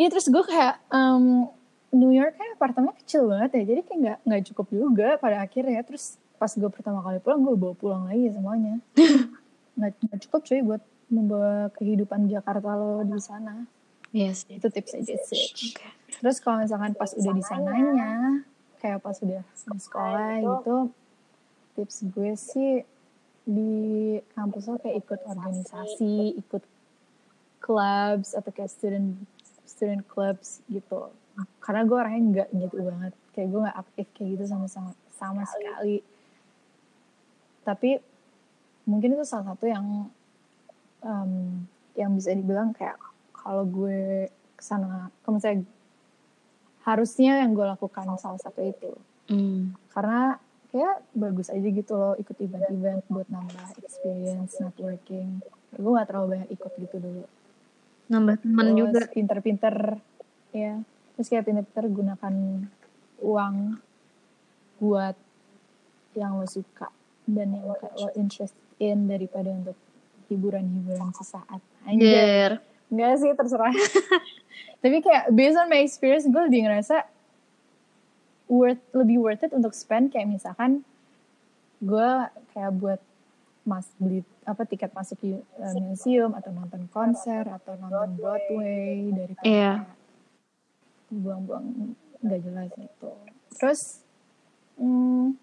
Iya 0.00 0.08
terus 0.08 0.26
gue 0.32 0.44
kayak 0.48 0.80
em, 0.88 1.52
New 1.92 2.12
York 2.12 2.40
kan 2.40 2.48
apartemennya 2.56 2.96
kecil 3.04 3.28
banget 3.28 3.50
ya. 3.60 3.62
Jadi 3.76 3.80
kayak 3.84 3.98
nggak 4.00 4.18
nggak 4.24 4.42
cukup 4.52 4.66
juga 4.72 5.08
pada 5.20 5.44
akhirnya. 5.44 5.84
Terus 5.84 6.16
pas 6.40 6.50
gue 6.50 6.70
pertama 6.72 7.04
kali 7.04 7.20
pulang 7.20 7.44
gue 7.44 7.54
bawa 7.54 7.74
pulang 7.76 8.02
lagi 8.08 8.32
semuanya. 8.32 8.80
nggak 9.76 10.20
cukup 10.28 10.40
cuy 10.44 10.60
buat 10.64 10.82
membawa 11.12 11.68
kehidupan 11.76 12.26
Jakarta 12.32 12.72
lo 12.72 13.04
di 13.04 13.20
sana. 13.20 13.68
Yes. 14.12 14.48
Itu 14.48 14.72
tips 14.72 14.96
aja 14.96 15.16
sih. 15.28 15.72
Oke. 15.72 15.88
Terus 16.20 16.36
kalau 16.40 16.64
misalkan 16.64 16.92
pas 16.96 17.12
udah 17.16 17.32
di 17.32 17.44
sananya, 17.44 18.44
kayak 18.80 19.00
pas 19.00 19.16
udah 19.20 19.40
di 19.44 19.80
sekolah 19.80 20.32
gitu, 20.40 20.76
tips 21.76 21.96
gue 22.12 22.32
sih 22.36 22.72
di 23.42 23.72
kampus 24.36 24.68
lo 24.68 24.76
kayak 24.78 25.02
ikut 25.02 25.20
organisasi, 25.24 26.38
ikut 26.38 26.62
clubs 27.58 28.36
atau 28.36 28.50
kayak 28.52 28.70
student 28.70 29.16
student 29.64 30.04
clubs 30.04 30.60
gitu. 30.68 31.08
Karena 31.62 31.82
gue 31.86 31.96
orangnya 31.96 32.20
nggak 32.20 32.48
gitu 32.58 32.76
banget, 32.82 33.12
kayak 33.32 33.48
gue 33.48 33.60
nggak 33.64 33.78
aktif 33.78 34.06
kayak 34.16 34.28
gitu 34.36 34.44
sama 34.48 34.66
sama, 34.68 34.90
sama 35.14 35.42
sekali. 35.48 36.04
Tapi 37.62 37.90
mungkin 38.84 39.14
itu 39.14 39.24
salah 39.24 39.54
satu 39.54 39.64
yang 39.70 40.10
um, 41.06 41.32
yang 41.94 42.10
bisa 42.16 42.34
dibilang 42.34 42.74
kayak 42.74 42.98
kalau 43.32 43.66
gue 43.66 44.30
ke 44.30 44.62
sana, 44.62 45.10
kalau 45.22 45.38
misalnya 45.38 45.66
harusnya 46.82 47.42
yang 47.42 47.54
gue 47.54 47.66
lakukan 47.66 48.06
salah 48.18 48.40
satu 48.40 48.60
itu. 48.62 48.92
Hmm. 49.30 49.78
karena 49.94 50.34
kayak 50.74 51.04
bagus 51.14 51.46
aja 51.46 51.62
gitu 51.62 51.94
loh 51.94 52.18
ikut 52.18 52.36
event-event 52.42 53.06
buat 53.06 53.28
nambah 53.30 53.78
experience 53.78 54.58
networking. 54.58 55.38
Gue 55.72 55.92
gak 55.94 56.10
terlalu 56.10 56.26
banyak 56.36 56.50
ikut 56.52 56.72
gitu 56.80 56.96
dulu. 56.98 57.24
Nambah 58.10 58.42
teman 58.42 58.68
juga. 58.74 59.06
pinter-pinter 59.12 60.02
ya 60.52 60.82
terus 61.16 61.26
kayak 61.28 61.44
pinter-pinter 61.44 61.86
gunakan 61.92 62.34
uang 63.22 63.56
buat 64.82 65.16
yang 66.18 66.36
lo 66.40 66.46
suka 66.48 66.90
dan 67.28 67.54
yang 67.54 67.64
kayak 67.78 67.94
lo 67.96 68.10
interest 68.18 68.56
in 68.82 69.06
daripada 69.06 69.48
untuk 69.52 69.76
hiburan-hiburan 70.26 71.12
sesaat 71.14 71.60
Anjir. 71.86 72.62
Enggak 72.92 73.12
sih, 73.24 73.30
terserah. 73.32 73.72
Tapi 74.82 74.96
kayak 75.00 75.32
based 75.32 75.56
on 75.56 75.66
my 75.66 75.80
experience, 75.80 76.28
gue 76.28 76.42
lebih 76.44 76.68
ngerasa 76.68 77.08
worth 78.52 78.82
lebih 78.92 79.16
worth 79.16 79.42
it 79.48 79.52
untuk 79.56 79.72
spend 79.72 80.12
kayak 80.12 80.28
misalkan 80.28 80.84
gue 81.80 82.10
kayak 82.52 82.72
buat 82.76 83.00
mas 83.64 83.88
beli 83.96 84.20
apa 84.44 84.66
tiket 84.66 84.90
masuk 84.92 85.22
eh, 85.24 85.38
museum 85.80 86.34
atau 86.34 86.50
nonton 86.50 86.84
konser 86.90 87.46
atau 87.46 87.78
nonton 87.78 88.18
Broadway 88.18 89.08
daripada 89.14 89.46
Iya. 89.46 89.72
Buang-buang 91.12 91.92
nggak 92.24 92.40
jelas 92.40 92.68
gitu. 92.72 93.10
Terus 93.60 93.80
hmm, 94.80 95.36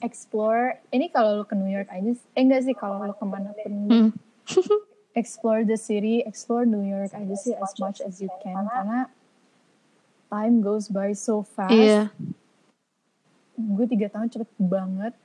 explore 0.00 0.80
ini 0.94 1.12
kalau 1.12 1.42
lo 1.42 1.44
ke 1.44 1.52
New 1.52 1.68
York 1.68 1.92
aja 1.92 2.16
eh 2.16 2.40
enggak 2.40 2.64
sih 2.64 2.72
kalau 2.72 3.02
lo 3.04 3.12
ke 3.12 3.26
mana 3.28 3.52
pun 3.52 3.72
Hmm. 3.92 4.10
explore 5.16 5.64
the 5.64 5.80
city, 5.80 6.20
explore 6.22 6.68
New 6.68 6.84
York 6.84 7.10
aja 7.16 7.34
sih 7.40 7.56
as 7.56 7.72
much 7.80 8.04
as 8.04 8.20
you 8.20 8.28
can 8.44 8.68
karena 8.68 9.08
time 10.28 10.60
goes 10.60 10.92
by 10.92 11.16
so 11.16 11.40
fast. 11.40 11.72
Iya. 11.72 12.12
Gue 13.56 13.88
tiga 13.88 14.12
tahun 14.12 14.28
cepet 14.28 14.50
banget. 14.60 15.16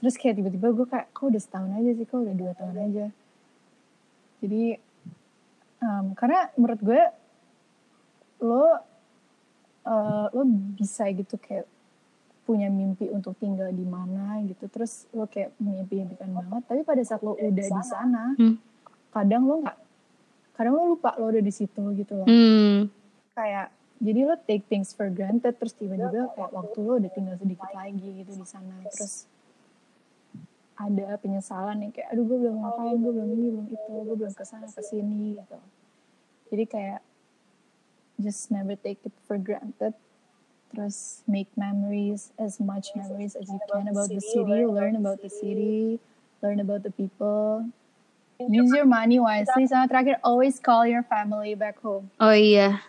Terus 0.00 0.14
kayak 0.16 0.40
tiba-tiba 0.40 0.72
gue 0.72 0.86
kayak, 0.88 1.12
kok 1.12 1.28
udah 1.28 1.42
setahun 1.42 1.70
aja 1.76 1.90
sih, 1.92 2.06
kok 2.08 2.22
udah 2.24 2.36
dua 2.38 2.52
tahun 2.56 2.76
aja. 2.88 3.06
Jadi, 4.40 4.64
um, 5.84 6.16
karena 6.16 6.48
menurut 6.56 6.80
gue, 6.80 7.02
lo, 8.40 8.66
uh, 9.84 10.26
lo 10.28 10.42
bisa 10.74 11.06
gitu 11.08 11.36
kayak 11.36 11.64
punya 12.42 12.66
mimpi 12.66 13.06
untuk 13.06 13.36
tinggal 13.36 13.70
di 13.70 13.84
mana 13.84 14.42
gitu. 14.42 14.66
Terus 14.66 15.06
lo 15.10 15.24
kayak 15.24 15.54
mimpi-impikan 15.56 16.30
banget. 16.30 16.62
Tapi 16.66 16.80
pada 16.82 17.00
saat 17.00 17.20
lo 17.20 17.36
udah 17.36 17.52
di 17.52 17.84
sana, 17.84 18.34
Hmm. 18.34 18.56
kadang 19.10 19.44
lo 19.44 19.60
nggak 19.60 19.78
kadang 20.54 20.74
lo 20.74 20.92
lupa 20.92 21.16
lo 21.16 21.28
udah 21.28 21.40
di 21.40 21.50
situ 21.50 21.80
gitu 21.96 22.12
loh 22.14 22.26
Hmm. 22.26 22.92
kayak 23.32 23.72
jadi 23.96 24.20
lo 24.22 24.36
take 24.38 24.64
things 24.66 24.92
for 24.92 25.08
granted 25.08 25.56
terus 25.56 25.72
tiba-tiba 25.72 26.28
kayak 26.30 26.52
waktu 26.52 26.78
lo 26.78 27.00
udah 27.00 27.08
tinggal 27.08 27.32
sedikit 27.34 27.70
lagi 27.72 27.96
gitu 28.20 28.30
di 28.30 28.44
sana 28.44 28.76
terus 28.86 29.24
ada 30.76 31.16
penyesalan 31.16 31.80
yang 31.80 31.90
kayak 31.90 32.08
aduh 32.08 32.22
gue 32.22 32.38
belum 32.38 32.56
ngapain 32.56 32.92
gue 32.94 33.08
belum 33.10 33.28
ini 33.30 33.46
belum 33.50 33.66
itu 33.68 33.88
gue 34.00 34.16
belum 34.16 34.32
ke 34.32 34.44
sana 34.44 34.64
ke 34.66 34.80
sini 34.80 35.36
gitu 35.36 35.58
jadi 36.48 36.64
kayak 36.66 37.00
just 38.20 38.52
never 38.52 38.76
take 38.76 39.00
it 39.02 39.14
for 39.26 39.40
granted 39.40 39.96
terus 40.70 41.26
make 41.26 41.50
memories 41.58 42.30
as 42.38 42.62
much 42.62 42.94
memories 42.94 43.34
as 43.34 43.50
you 43.50 43.58
can 43.66 43.90
about 43.90 44.06
the 44.06 44.22
city 44.22 44.62
learn 44.62 44.94
about 44.94 45.18
the 45.18 45.32
city 45.32 45.98
learn 46.40 46.62
about 46.62 46.86
the 46.86 46.92
people 46.94 47.66
use 48.38 48.70
your 48.72 48.86
money 48.86 49.18
wisely 49.18 49.66
sama 49.66 49.84
terakhir 49.90 50.16
always 50.22 50.62
call 50.62 50.86
your 50.86 51.02
family 51.04 51.52
back 51.52 51.76
home 51.82 52.08
Oh 52.16 52.32
iya. 52.32 52.80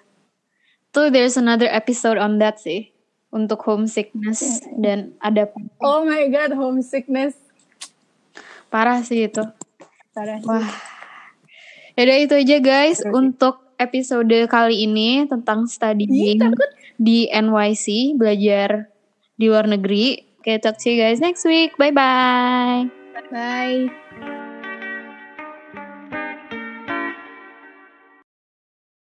Tuh 0.91 1.07
there's 1.07 1.39
another 1.39 1.67
episode 1.71 2.19
on 2.19 2.39
that 2.39 2.59
sih. 2.59 2.91
Untuk 3.31 3.63
homesickness 3.63 4.59
dan 4.75 5.15
ada 5.23 5.47
oh 5.79 6.03
my 6.03 6.27
god 6.27 6.51
homesickness 6.51 7.35
parah 8.67 8.99
sih 9.03 9.27
itu. 9.27 9.39
Parah 10.11 10.35
sih. 10.39 10.47
Wah. 10.47 10.67
Yaudah 11.95 12.17
itu 12.19 12.35
aja 12.35 12.57
guys 12.59 12.99
Seru 12.99 13.07
sih. 13.07 13.15
untuk 13.15 13.60
episode 13.81 14.45
kali 14.45 14.85
ini 14.85 15.25
tentang 15.25 15.65
studying 15.65 16.53
di 17.01 17.25
NYC, 17.33 18.13
belajar 18.13 18.85
di 19.35 19.49
luar 19.49 19.65
negeri. 19.65 20.21
Okay, 20.41 20.61
talk 20.61 20.77
to 20.77 20.93
you 20.93 21.01
guys 21.01 21.17
next 21.17 21.45
week. 21.49 21.73
Bye 21.81 21.93
bye. 21.93 22.85
bye 23.33 24.00